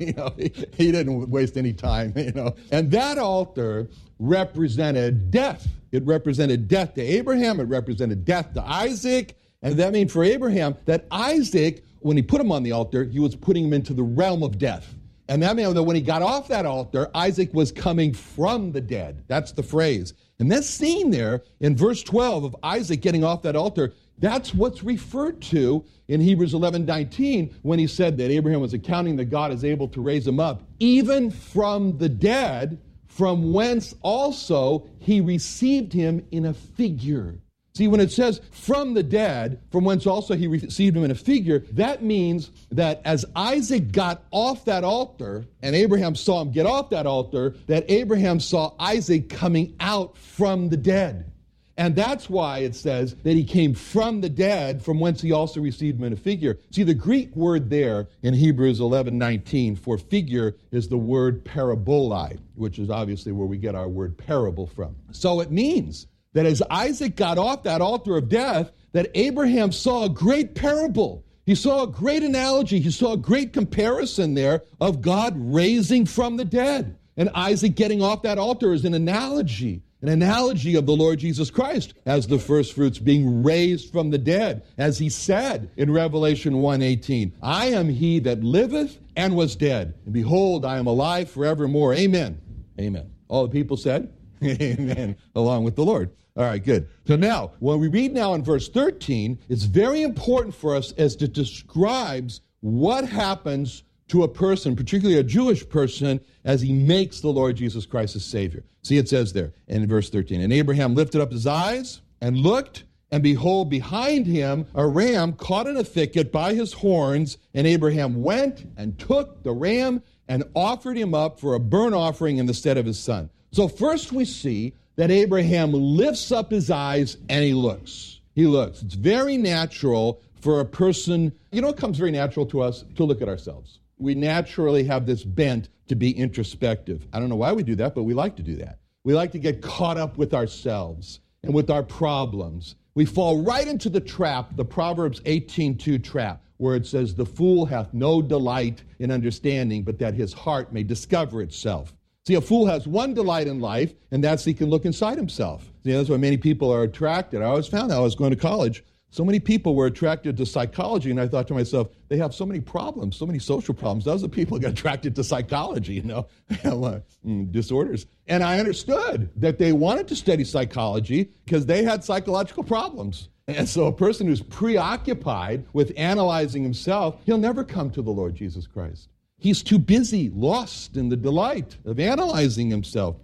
you 0.00 0.14
know, 0.14 0.32
he, 0.38 0.52
he 0.76 0.92
didn't 0.92 1.28
waste 1.28 1.56
any 1.56 1.72
time, 1.72 2.12
you 2.16 2.32
know. 2.32 2.54
And 2.70 2.90
that 2.92 3.18
altar 3.18 3.88
represented 4.18 5.30
death. 5.30 5.68
It 5.92 6.04
represented 6.04 6.68
death 6.68 6.94
to 6.94 7.02
Abraham, 7.02 7.60
it 7.60 7.64
represented 7.64 8.24
death 8.24 8.54
to 8.54 8.62
Isaac. 8.62 9.36
And 9.62 9.76
that 9.76 9.92
means 9.92 10.12
for 10.12 10.22
Abraham 10.22 10.76
that 10.84 11.06
Isaac, 11.10 11.84
when 12.00 12.16
he 12.16 12.22
put 12.22 12.40
him 12.40 12.52
on 12.52 12.62
the 12.62 12.72
altar, 12.72 13.04
he 13.04 13.18
was 13.18 13.34
putting 13.34 13.64
him 13.64 13.72
into 13.72 13.94
the 13.94 14.02
realm 14.02 14.42
of 14.42 14.58
death. 14.58 14.94
And 15.28 15.42
that 15.42 15.56
meant 15.56 15.74
that 15.74 15.82
when 15.82 15.96
he 15.96 16.02
got 16.02 16.22
off 16.22 16.48
that 16.48 16.66
altar, 16.66 17.10
Isaac 17.14 17.52
was 17.52 17.72
coming 17.72 18.12
from 18.12 18.72
the 18.72 18.80
dead. 18.80 19.24
That's 19.26 19.52
the 19.52 19.62
phrase. 19.62 20.14
And 20.38 20.50
that 20.52 20.64
scene 20.64 21.10
there 21.10 21.42
in 21.60 21.76
verse 21.76 22.02
12 22.02 22.44
of 22.44 22.56
Isaac 22.62 23.00
getting 23.00 23.24
off 23.24 23.42
that 23.42 23.56
altar 23.56 23.94
That's 24.18 24.54
what's 24.54 24.82
referred 24.82 25.40
to 25.42 25.84
in 26.08 26.20
Hebrews 26.20 26.54
11 26.54 26.84
19 26.84 27.54
when 27.62 27.78
he 27.78 27.86
said 27.86 28.16
that 28.18 28.30
Abraham 28.30 28.60
was 28.60 28.74
accounting 28.74 29.16
that 29.16 29.26
God 29.26 29.52
is 29.52 29.64
able 29.64 29.88
to 29.88 30.00
raise 30.00 30.26
him 30.26 30.40
up, 30.40 30.62
even 30.78 31.30
from 31.30 31.96
the 31.98 32.08
dead, 32.08 32.78
from 33.06 33.52
whence 33.52 33.94
also 34.02 34.86
he 34.98 35.20
received 35.20 35.92
him 35.92 36.24
in 36.30 36.46
a 36.46 36.54
figure. 36.54 37.38
See, 37.76 37.88
when 37.88 38.00
it 38.00 38.10
says 38.10 38.40
from 38.52 38.94
the 38.94 39.02
dead, 39.02 39.60
from 39.70 39.84
whence 39.84 40.06
also 40.06 40.34
he 40.34 40.46
received 40.46 40.96
him 40.96 41.04
in 41.04 41.10
a 41.10 41.14
figure, 41.14 41.58
that 41.72 42.02
means 42.02 42.50
that 42.70 43.02
as 43.04 43.26
Isaac 43.36 43.92
got 43.92 44.22
off 44.30 44.64
that 44.64 44.82
altar 44.82 45.44
and 45.60 45.76
Abraham 45.76 46.14
saw 46.14 46.40
him 46.40 46.52
get 46.52 46.64
off 46.64 46.88
that 46.88 47.04
altar, 47.04 47.54
that 47.66 47.84
Abraham 47.90 48.40
saw 48.40 48.72
Isaac 48.78 49.28
coming 49.28 49.76
out 49.78 50.16
from 50.16 50.70
the 50.70 50.78
dead. 50.78 51.30
And 51.76 51.94
that's 51.94 52.30
why 52.30 52.60
it 52.60 52.74
says 52.74 53.14
that 53.24 53.34
he 53.34 53.44
came 53.44 53.74
from 53.74 54.22
the 54.22 54.30
dead, 54.30 54.82
from 54.82 54.98
whence 54.98 55.20
he 55.20 55.32
also 55.32 55.60
received 55.60 55.98
him 55.98 56.04
in 56.04 56.14
a 56.14 56.16
figure. 56.16 56.58
See, 56.70 56.82
the 56.82 56.94
Greek 56.94 57.36
word 57.36 57.68
there 57.68 58.08
in 58.22 58.32
Hebrews 58.32 58.80
11 58.80 59.18
19 59.18 59.76
for 59.76 59.98
figure 59.98 60.56
is 60.70 60.88
the 60.88 60.96
word 60.96 61.44
parabolai, 61.44 62.38
which 62.54 62.78
is 62.78 62.88
obviously 62.88 63.32
where 63.32 63.46
we 63.46 63.58
get 63.58 63.74
our 63.74 63.88
word 63.88 64.16
parable 64.16 64.66
from. 64.66 64.96
So 65.10 65.40
it 65.42 65.50
means 65.50 66.06
that 66.36 66.44
as 66.44 66.62
Isaac 66.68 67.16
got 67.16 67.38
off 67.38 67.62
that 67.62 67.80
altar 67.80 68.18
of 68.18 68.28
death, 68.28 68.70
that 68.92 69.10
Abraham 69.14 69.72
saw 69.72 70.04
a 70.04 70.10
great 70.10 70.54
parable. 70.54 71.24
He 71.46 71.54
saw 71.54 71.84
a 71.84 71.86
great 71.86 72.22
analogy. 72.22 72.78
He 72.78 72.90
saw 72.90 73.14
a 73.14 73.16
great 73.16 73.54
comparison 73.54 74.34
there 74.34 74.62
of 74.78 75.00
God 75.00 75.32
raising 75.38 76.04
from 76.04 76.36
the 76.36 76.44
dead. 76.44 76.98
And 77.16 77.30
Isaac 77.34 77.74
getting 77.74 78.02
off 78.02 78.20
that 78.20 78.36
altar 78.36 78.74
is 78.74 78.84
an 78.84 78.92
analogy, 78.92 79.80
an 80.02 80.10
analogy 80.10 80.74
of 80.74 80.84
the 80.84 80.94
Lord 80.94 81.20
Jesus 81.20 81.50
Christ 81.50 81.94
as 82.04 82.26
the 82.26 82.38
first 82.38 82.74
fruits 82.74 82.98
being 82.98 83.42
raised 83.42 83.90
from 83.90 84.10
the 84.10 84.18
dead. 84.18 84.62
As 84.76 84.98
he 84.98 85.08
said 85.08 85.70
in 85.78 85.90
Revelation 85.90 86.56
1:18, 86.56 87.32
I 87.40 87.68
am 87.68 87.88
he 87.88 88.18
that 88.18 88.44
liveth 88.44 88.98
and 89.16 89.34
was 89.34 89.56
dead, 89.56 89.94
and 90.04 90.12
behold, 90.12 90.66
I 90.66 90.76
am 90.76 90.86
alive 90.86 91.30
forevermore. 91.30 91.94
Amen. 91.94 92.38
Amen. 92.78 93.10
All 93.28 93.46
the 93.46 93.52
people 93.52 93.78
said, 93.78 94.12
Amen, 94.44 95.16
along 95.34 95.64
with 95.64 95.76
the 95.76 95.84
Lord. 95.84 96.10
All 96.36 96.44
right, 96.44 96.62
good. 96.62 96.88
So 97.06 97.16
now, 97.16 97.52
when 97.60 97.80
we 97.80 97.88
read 97.88 98.12
now 98.12 98.34
in 98.34 98.44
verse 98.44 98.68
13, 98.68 99.38
it's 99.48 99.64
very 99.64 100.02
important 100.02 100.54
for 100.54 100.76
us 100.76 100.92
as 100.92 101.14
it 101.16 101.32
describes 101.32 102.42
what 102.60 103.08
happens 103.08 103.84
to 104.08 104.22
a 104.22 104.28
person, 104.28 104.76
particularly 104.76 105.18
a 105.18 105.24
Jewish 105.24 105.66
person, 105.66 106.20
as 106.44 106.60
he 106.60 106.72
makes 106.72 107.20
the 107.20 107.28
Lord 107.28 107.56
Jesus 107.56 107.86
Christ 107.86 108.14
his 108.14 108.24
Savior. 108.24 108.64
See, 108.82 108.98
it 108.98 109.08
says 109.08 109.32
there 109.32 109.54
in 109.66 109.86
verse 109.88 110.10
13, 110.10 110.42
and 110.42 110.52
Abraham 110.52 110.94
lifted 110.94 111.22
up 111.22 111.32
his 111.32 111.46
eyes 111.46 112.02
and 112.20 112.36
looked, 112.36 112.84
and 113.10 113.22
behold, 113.22 113.70
behind 113.70 114.26
him 114.26 114.66
a 114.74 114.86
ram 114.86 115.32
caught 115.32 115.66
in 115.66 115.76
a 115.76 115.84
thicket 115.84 116.30
by 116.30 116.52
his 116.52 116.74
horns, 116.74 117.38
and 117.54 117.66
Abraham 117.66 118.22
went 118.22 118.66
and 118.76 118.98
took 118.98 119.42
the 119.42 119.52
ram 119.52 120.02
and 120.28 120.44
offered 120.54 120.98
him 120.98 121.14
up 121.14 121.40
for 121.40 121.54
a 121.54 121.60
burnt 121.60 121.94
offering 121.94 122.36
in 122.36 122.46
the 122.46 122.54
stead 122.54 122.76
of 122.76 122.84
his 122.84 122.98
son. 122.98 123.30
So 123.52 123.68
first 123.68 124.12
we 124.12 124.24
see 124.24 124.74
that 124.96 125.10
Abraham 125.10 125.72
lifts 125.72 126.32
up 126.32 126.50
his 126.50 126.70
eyes 126.70 127.16
and 127.28 127.44
he 127.44 127.54
looks. 127.54 128.20
He 128.34 128.46
looks. 128.46 128.82
It's 128.82 128.94
very 128.94 129.36
natural 129.36 130.20
for 130.40 130.60
a 130.60 130.64
person, 130.64 131.32
you 131.52 131.60
know, 131.60 131.68
it 131.68 131.76
comes 131.76 131.98
very 131.98 132.10
natural 132.10 132.46
to 132.46 132.60
us 132.60 132.84
to 132.96 133.04
look 133.04 133.22
at 133.22 133.28
ourselves. 133.28 133.80
We 133.98 134.14
naturally 134.14 134.84
have 134.84 135.06
this 135.06 135.24
bent 135.24 135.68
to 135.88 135.94
be 135.94 136.10
introspective. 136.10 137.06
I 137.12 137.18
don't 137.18 137.28
know 137.28 137.36
why 137.36 137.52
we 137.52 137.62
do 137.62 137.74
that, 137.76 137.94
but 137.94 138.02
we 138.02 138.14
like 138.14 138.36
to 138.36 138.42
do 138.42 138.56
that. 138.56 138.78
We 139.04 139.14
like 139.14 139.32
to 139.32 139.38
get 139.38 139.62
caught 139.62 139.96
up 139.96 140.18
with 140.18 140.34
ourselves 140.34 141.20
and 141.42 141.54
with 141.54 141.70
our 141.70 141.82
problems. 141.82 142.74
We 142.94 143.04
fall 143.04 143.42
right 143.42 143.66
into 143.66 143.88
the 143.88 144.00
trap, 144.00 144.56
the 144.56 144.64
Proverbs 144.64 145.20
18:2 145.24 145.98
trap, 145.98 146.42
where 146.58 146.76
it 146.76 146.86
says, 146.86 147.14
"The 147.14 147.26
fool 147.26 147.66
hath 147.66 147.94
no 147.94 148.20
delight 148.20 148.82
in 148.98 149.10
understanding, 149.10 149.82
but 149.82 149.98
that 149.98 150.14
his 150.14 150.32
heart 150.32 150.72
may 150.72 150.82
discover 150.82 151.40
itself." 151.42 151.94
See, 152.26 152.34
a 152.34 152.40
fool 152.40 152.66
has 152.66 152.88
one 152.88 153.14
delight 153.14 153.46
in 153.46 153.60
life, 153.60 153.94
and 154.10 154.22
that's 154.22 154.44
he 154.44 154.52
can 154.52 154.68
look 154.68 154.84
inside 154.84 155.16
himself. 155.16 155.70
See, 155.84 155.92
that's 155.92 156.08
why 156.08 156.16
many 156.16 156.36
people 156.36 156.72
are 156.72 156.82
attracted. 156.82 157.40
I 157.40 157.44
always 157.44 157.68
found 157.68 157.90
that 157.90 157.98
I 157.98 158.00
was 158.00 158.16
going 158.16 158.30
to 158.30 158.36
college. 158.36 158.82
So 159.10 159.24
many 159.24 159.38
people 159.38 159.76
were 159.76 159.86
attracted 159.86 160.36
to 160.38 160.44
psychology, 160.44 161.12
and 161.12 161.20
I 161.20 161.28
thought 161.28 161.46
to 161.48 161.54
myself, 161.54 161.88
they 162.08 162.16
have 162.16 162.34
so 162.34 162.44
many 162.44 162.58
problems, 162.58 163.16
so 163.16 163.26
many 163.26 163.38
social 163.38 163.74
problems. 163.74 164.04
Those 164.04 164.24
are 164.24 164.28
people 164.28 164.56
who 164.56 164.62
got 164.62 164.72
attracted 164.72 165.14
to 165.14 165.22
psychology, 165.22 165.94
you 165.94 166.02
know, 166.02 166.26
mm, 166.50 167.52
disorders. 167.52 168.06
And 168.26 168.42
I 168.42 168.58
understood 168.58 169.30
that 169.36 169.58
they 169.58 169.70
wanted 169.70 170.08
to 170.08 170.16
study 170.16 170.42
psychology 170.42 171.30
because 171.44 171.66
they 171.66 171.84
had 171.84 172.02
psychological 172.02 172.64
problems. 172.64 173.28
And 173.46 173.68
so 173.68 173.86
a 173.86 173.92
person 173.92 174.26
who's 174.26 174.42
preoccupied 174.42 175.64
with 175.72 175.92
analyzing 175.96 176.64
himself, 176.64 177.20
he'll 177.24 177.38
never 177.38 177.62
come 177.62 177.90
to 177.90 178.02
the 178.02 178.10
Lord 178.10 178.34
Jesus 178.34 178.66
Christ. 178.66 179.10
He's 179.46 179.62
too 179.62 179.78
busy, 179.78 180.28
lost 180.30 180.96
in 180.96 181.08
the 181.08 181.16
delight 181.16 181.76
of 181.84 182.00
analyzing 182.00 182.68
himself. 182.68 183.14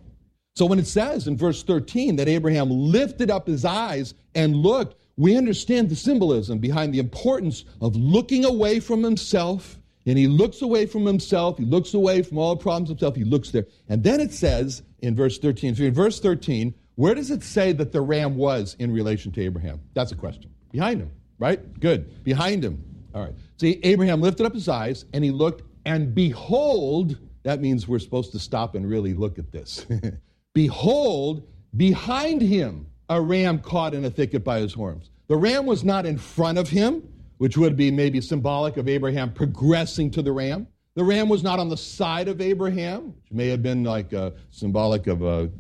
So 0.54 0.66
when 0.66 0.78
it 0.78 0.87
says 0.87 1.26
in 1.26 1.37
verse 1.37 1.64
13 1.64 2.14
that 2.14 2.28
Abraham 2.28 2.70
lifted 2.70 3.28
up 3.28 3.48
his 3.48 3.64
eyes 3.64 4.14
and 4.37 4.54
looked, 4.54 4.94
we 5.16 5.37
understand 5.37 5.88
the 5.88 5.96
symbolism 5.96 6.61
behind 6.61 6.94
the 6.94 7.00
importance 7.00 7.64
of 7.80 7.96
looking 7.96 8.44
away 8.44 8.78
from 8.78 9.02
himself. 9.02 9.80
And 10.06 10.16
he 10.16 10.28
looks 10.28 10.62
away 10.62 10.87
from 10.87 11.04
himself. 11.04 11.58
He 11.58 11.64
looks 11.64 11.92
away 11.92 12.22
from 12.22 12.38
all 12.38 12.54
problems 12.54 12.90
himself. 12.90 13.16
He 13.16 13.24
looks 13.24 13.50
there. 13.50 13.66
And 13.88 14.04
then 14.04 14.20
it 14.20 14.32
says 14.32 14.85
in 15.00 15.16
verse 15.16 15.40
13, 15.40 15.74
so 15.74 15.82
in 15.82 15.92
verse 15.92 16.20
13, 16.20 16.72
where 16.94 17.16
does 17.16 17.32
it 17.32 17.42
say 17.42 17.72
that 17.72 17.90
the 17.90 18.00
ram 18.00 18.37
was 18.37 18.76
in 18.78 18.92
relation 18.92 19.32
to 19.32 19.42
Abraham? 19.42 19.80
That's 19.94 20.12
a 20.12 20.16
question. 20.16 20.54
Behind 20.70 21.00
him, 21.00 21.11
right? 21.40 21.80
Good. 21.80 22.22
Behind 22.22 22.64
him. 22.64 22.80
All 23.12 23.22
right. 23.22 23.35
See, 23.56 23.80
Abraham 23.82 24.20
lifted 24.20 24.46
up 24.46 24.54
his 24.54 24.68
eyes 24.68 25.04
and 25.12 25.24
he 25.24 25.32
looked, 25.32 25.64
and 25.85 26.14
behold, 26.14 27.18
that 27.42 27.61
means 27.61 27.88
we're 27.88 27.99
supposed 27.99 28.33
to 28.33 28.38
stop 28.38 28.75
and 28.75 28.88
really 28.88 29.14
look 29.14 29.38
at 29.38 29.53
this. 29.53 29.87
behold, 30.55 31.42
behind 31.77 32.42
him, 32.42 32.87
a 33.09 33.21
ram 33.21 33.59
caught 33.59 33.95
in 33.95 34.05
a 34.05 34.11
thicket 34.11 34.45
by 34.45 34.61
his 34.61 34.73
horns. 34.73 35.11
The 35.29 35.37
ram 35.37 35.66
was 35.66 35.85
not 35.85 36.07
in 36.07 36.18
front 36.18 36.59
of 36.59 36.68
him, 36.68 37.03
which 37.38 37.57
would 37.57 37.77
be 37.77 37.90
maybe 37.90 38.21
symbolic 38.21 38.77
of 38.77 38.88
Abraham 38.88 39.33
progressing 39.33 40.11
to 40.12 40.23
the 40.23 40.33
ram. 40.33 40.66
The 40.95 41.05
ram 41.05 41.29
was 41.29 41.42
not 41.42 41.59
on 41.59 41.68
the 41.68 41.77
side 41.77 42.29
of 42.29 42.40
Abraham, 42.40 43.14
which 43.14 43.33
may 43.33 43.49
have 43.49 43.62
been 43.62 43.83
like 43.83 44.12
a 44.12 44.35
symbolic 44.51 45.07
of 45.07 45.23
a 45.23 45.51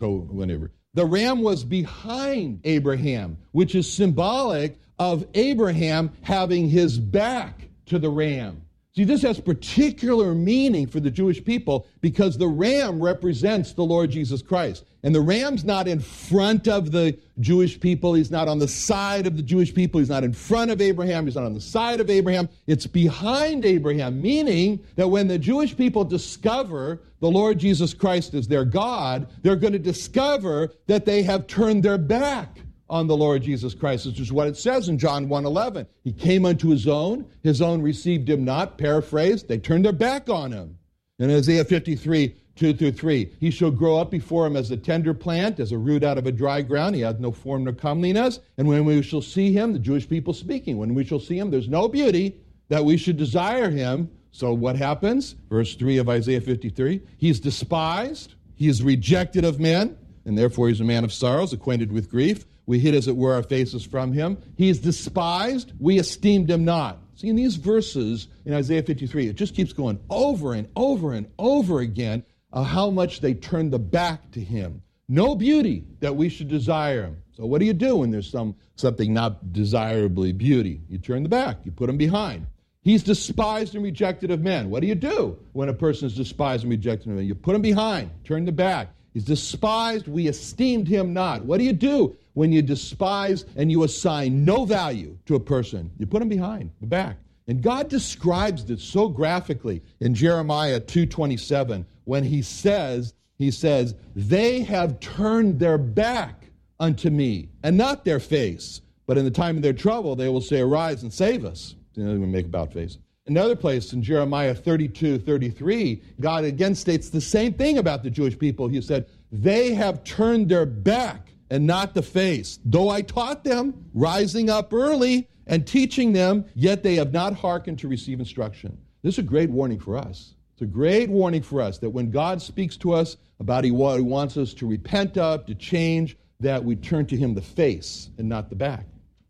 co 0.00 0.18
whatever. 0.18 0.72
The 0.94 1.04
ram 1.04 1.42
was 1.42 1.62
behind 1.62 2.60
Abraham, 2.64 3.38
which 3.52 3.74
is 3.74 3.90
symbolic 3.92 4.78
of 4.98 5.26
Abraham 5.34 6.10
having 6.22 6.68
his 6.68 6.98
back 6.98 7.68
to 7.86 7.98
the 7.98 8.10
ram. 8.10 8.62
See, 8.98 9.04
this 9.04 9.22
has 9.22 9.38
particular 9.38 10.34
meaning 10.34 10.88
for 10.88 10.98
the 10.98 11.08
Jewish 11.08 11.44
people 11.44 11.86
because 12.00 12.36
the 12.36 12.48
ram 12.48 13.00
represents 13.00 13.72
the 13.72 13.84
Lord 13.84 14.10
Jesus 14.10 14.42
Christ. 14.42 14.86
And 15.04 15.14
the 15.14 15.20
ram's 15.20 15.64
not 15.64 15.86
in 15.86 16.00
front 16.00 16.66
of 16.66 16.90
the 16.90 17.16
Jewish 17.38 17.78
people. 17.78 18.14
He's 18.14 18.32
not 18.32 18.48
on 18.48 18.58
the 18.58 18.66
side 18.66 19.28
of 19.28 19.36
the 19.36 19.42
Jewish 19.44 19.72
people. 19.72 20.00
He's 20.00 20.08
not 20.08 20.24
in 20.24 20.32
front 20.32 20.72
of 20.72 20.80
Abraham. 20.80 21.26
He's 21.26 21.36
not 21.36 21.44
on 21.44 21.54
the 21.54 21.60
side 21.60 22.00
of 22.00 22.10
Abraham. 22.10 22.48
It's 22.66 22.88
behind 22.88 23.64
Abraham, 23.64 24.20
meaning 24.20 24.80
that 24.96 25.06
when 25.06 25.28
the 25.28 25.38
Jewish 25.38 25.76
people 25.76 26.02
discover 26.02 27.00
the 27.20 27.30
Lord 27.30 27.60
Jesus 27.60 27.94
Christ 27.94 28.34
as 28.34 28.48
their 28.48 28.64
God, 28.64 29.28
they're 29.42 29.54
going 29.54 29.74
to 29.74 29.78
discover 29.78 30.72
that 30.88 31.04
they 31.04 31.22
have 31.22 31.46
turned 31.46 31.84
their 31.84 31.98
back 31.98 32.58
on 32.90 33.06
the 33.06 33.16
Lord 33.16 33.42
Jesus 33.42 33.74
Christ. 33.74 34.04
This 34.04 34.18
is 34.18 34.32
what 34.32 34.48
it 34.48 34.56
says 34.56 34.88
in 34.88 34.98
John 34.98 35.28
1:11. 35.28 35.86
He 36.02 36.12
came 36.12 36.44
unto 36.44 36.68
his 36.68 36.86
own, 36.86 37.26
his 37.42 37.60
own 37.60 37.82
received 37.82 38.28
him 38.28 38.44
not. 38.44 38.78
Paraphrased, 38.78 39.48
they 39.48 39.58
turned 39.58 39.84
their 39.84 39.92
back 39.92 40.28
on 40.28 40.52
him. 40.52 40.78
In 41.18 41.30
Isaiah 41.30 41.64
53, 41.64 42.34
2 42.54 42.74
through 42.74 42.92
3, 42.92 43.30
he 43.38 43.50
shall 43.50 43.70
grow 43.70 43.98
up 43.98 44.10
before 44.10 44.46
him 44.46 44.56
as 44.56 44.70
a 44.70 44.76
tender 44.76 45.14
plant, 45.14 45.60
as 45.60 45.72
a 45.72 45.78
root 45.78 46.02
out 46.02 46.18
of 46.18 46.26
a 46.26 46.32
dry 46.32 46.62
ground. 46.62 46.94
He 46.94 47.02
has 47.02 47.18
no 47.18 47.30
form 47.30 47.64
nor 47.64 47.72
comeliness. 47.72 48.40
And 48.56 48.66
when 48.66 48.84
we 48.84 49.02
shall 49.02 49.22
see 49.22 49.52
him, 49.52 49.72
the 49.72 49.78
Jewish 49.78 50.08
people 50.08 50.32
speaking, 50.32 50.76
when 50.76 50.94
we 50.94 51.04
shall 51.04 51.20
see 51.20 51.38
him, 51.38 51.50
there's 51.50 51.68
no 51.68 51.88
beauty 51.88 52.36
that 52.68 52.84
we 52.84 52.96
should 52.96 53.16
desire 53.16 53.70
him. 53.70 54.10
So 54.30 54.52
what 54.52 54.76
happens? 54.76 55.36
Verse 55.48 55.74
3 55.74 55.98
of 55.98 56.08
Isaiah 56.08 56.40
53 56.40 57.00
He's 57.16 57.40
despised, 57.40 58.34
he 58.54 58.68
is 58.68 58.82
rejected 58.82 59.44
of 59.44 59.60
men, 59.60 59.96
and 60.24 60.36
therefore 60.36 60.68
he's 60.68 60.80
a 60.80 60.84
man 60.84 61.04
of 61.04 61.12
sorrows, 61.12 61.52
acquainted 61.52 61.92
with 61.92 62.10
grief. 62.10 62.44
We 62.68 62.78
hid, 62.78 62.94
as 62.94 63.08
it 63.08 63.16
were, 63.16 63.32
our 63.32 63.42
faces 63.42 63.82
from 63.82 64.12
him. 64.12 64.36
He 64.58 64.68
is 64.68 64.78
despised. 64.78 65.72
We 65.80 65.98
esteemed 65.98 66.50
him 66.50 66.66
not. 66.66 66.98
See, 67.14 67.28
in 67.28 67.34
these 67.34 67.56
verses 67.56 68.28
in 68.44 68.52
Isaiah 68.52 68.82
53, 68.82 69.26
it 69.26 69.36
just 69.36 69.54
keeps 69.54 69.72
going 69.72 69.98
over 70.10 70.52
and 70.52 70.68
over 70.76 71.14
and 71.14 71.28
over 71.38 71.80
again 71.80 72.24
of 72.52 72.66
how 72.66 72.90
much 72.90 73.20
they 73.20 73.32
turned 73.32 73.72
the 73.72 73.78
back 73.78 74.30
to 74.32 74.40
him. 74.40 74.82
No 75.08 75.34
beauty 75.34 75.86
that 76.00 76.14
we 76.14 76.28
should 76.28 76.48
desire 76.48 77.04
him. 77.04 77.22
So 77.32 77.46
what 77.46 77.60
do 77.60 77.64
you 77.64 77.72
do 77.72 77.96
when 77.96 78.10
there's 78.10 78.30
some 78.30 78.54
something 78.76 79.14
not 79.14 79.54
desirably 79.54 80.32
beauty? 80.32 80.82
You 80.90 80.98
turn 80.98 81.22
the 81.22 81.30
back. 81.30 81.60
You 81.64 81.72
put 81.72 81.88
him 81.88 81.96
behind. 81.96 82.46
He's 82.82 83.02
despised 83.02 83.76
and 83.76 83.82
rejected 83.82 84.30
of 84.30 84.42
men. 84.42 84.68
What 84.68 84.82
do 84.82 84.88
you 84.88 84.94
do 84.94 85.38
when 85.54 85.70
a 85.70 85.74
person 85.74 86.06
is 86.06 86.14
despised 86.14 86.64
and 86.64 86.70
rejected 86.70 87.08
of 87.08 87.16
men? 87.16 87.24
You 87.24 87.34
put 87.34 87.56
him 87.56 87.62
behind, 87.62 88.10
turn 88.24 88.44
the 88.44 88.52
back. 88.52 88.88
He's 89.14 89.24
despised, 89.24 90.06
we 90.06 90.28
esteemed 90.28 90.86
him 90.86 91.14
not. 91.14 91.44
What 91.44 91.58
do 91.58 91.64
you 91.64 91.72
do 91.72 92.14
when 92.38 92.52
you 92.52 92.62
despise 92.62 93.44
and 93.56 93.68
you 93.68 93.82
assign 93.82 94.44
no 94.44 94.64
value 94.64 95.18
to 95.26 95.34
a 95.34 95.40
person, 95.40 95.90
you 95.98 96.06
put 96.06 96.20
them 96.20 96.28
behind 96.28 96.70
the 96.80 96.86
back. 96.86 97.16
And 97.48 97.60
God 97.60 97.88
describes 97.88 98.64
this 98.64 98.80
so 98.80 99.08
graphically 99.08 99.82
in 99.98 100.14
Jeremiah 100.14 100.78
2:27 100.78 101.84
when 102.04 102.22
he 102.22 102.40
says, 102.40 103.12
he 103.38 103.50
says, 103.50 103.96
"They 104.14 104.60
have 104.60 105.00
turned 105.00 105.58
their 105.58 105.78
back 105.78 106.52
unto 106.78 107.10
me 107.10 107.48
and 107.64 107.76
not 107.76 108.04
their 108.04 108.20
face, 108.20 108.82
but 109.08 109.18
in 109.18 109.24
the 109.24 109.32
time 109.32 109.56
of 109.56 109.62
their 109.64 109.72
trouble 109.72 110.14
they 110.14 110.28
will 110.28 110.40
say, 110.40 110.60
arise 110.60 111.02
and 111.02 111.12
save 111.12 111.44
us." 111.44 111.74
You 111.96 112.04
know, 112.04 112.12
they 112.12 112.24
make 112.24 112.46
about 112.46 112.72
face. 112.72 112.98
Another 113.26 113.56
place 113.56 113.92
in 113.92 114.00
Jeremiah 114.00 114.54
32, 114.54 115.18
33, 115.18 116.00
God 116.20 116.44
again 116.44 116.76
states 116.76 117.08
the 117.10 117.20
same 117.20 117.52
thing 117.52 117.78
about 117.78 118.04
the 118.04 118.10
Jewish 118.10 118.38
people. 118.38 118.68
He 118.68 118.80
said, 118.80 119.06
They 119.32 119.74
have 119.74 120.04
turned 120.04 120.48
their 120.48 120.66
back 120.66 121.32
and 121.50 121.66
not 121.66 121.94
the 121.94 122.02
face. 122.02 122.58
Though 122.64 122.88
I 122.88 123.02
taught 123.02 123.44
them, 123.44 123.86
rising 123.94 124.50
up 124.50 124.72
early 124.72 125.28
and 125.46 125.66
teaching 125.66 126.12
them, 126.12 126.44
yet 126.54 126.82
they 126.82 126.96
have 126.96 127.12
not 127.12 127.34
hearkened 127.34 127.78
to 127.80 127.88
receive 127.88 128.20
instruction. 128.20 128.76
This 129.02 129.14
is 129.14 129.20
a 129.20 129.22
great 129.22 129.50
warning 129.50 129.78
for 129.78 129.96
us. 129.96 130.34
It's 130.52 130.62
a 130.62 130.66
great 130.66 131.08
warning 131.08 131.42
for 131.42 131.60
us 131.60 131.78
that 131.78 131.90
when 131.90 132.10
God 132.10 132.42
speaks 132.42 132.76
to 132.78 132.92
us 132.92 133.16
about 133.40 133.64
what 133.66 133.96
he 133.96 134.02
wants 134.02 134.36
us 134.36 134.52
to 134.54 134.66
repent 134.66 135.16
of, 135.16 135.46
to 135.46 135.54
change, 135.54 136.16
that 136.40 136.62
we 136.62 136.76
turn 136.76 137.06
to 137.06 137.16
him 137.16 137.34
the 137.34 137.42
face 137.42 138.10
and 138.18 138.28
not 138.28 138.50
the 138.50 138.56
back. 138.56 138.84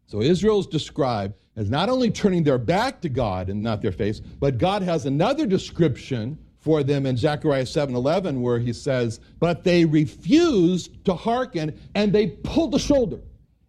So 0.06 0.22
Israel 0.22 0.60
is 0.60 0.66
described 0.66 1.34
as 1.56 1.68
not 1.68 1.88
only 1.88 2.10
turning 2.10 2.42
their 2.42 2.58
back 2.58 3.00
to 3.02 3.08
God 3.08 3.50
and 3.50 3.62
not 3.62 3.82
their 3.82 3.92
face, 3.92 4.20
but 4.20 4.58
God 4.58 4.82
has 4.82 5.06
another 5.06 5.44
description 5.46 6.38
for 6.68 6.82
them 6.82 7.06
in 7.06 7.16
Zechariah 7.16 7.64
7:11 7.64 8.42
where 8.42 8.58
he 8.58 8.74
says, 8.74 9.20
"But 9.40 9.64
they 9.64 9.86
refused 9.86 11.02
to 11.06 11.14
hearken 11.14 11.72
and 11.94 12.12
they 12.12 12.26
pulled 12.26 12.72
the 12.72 12.78
shoulder 12.78 13.20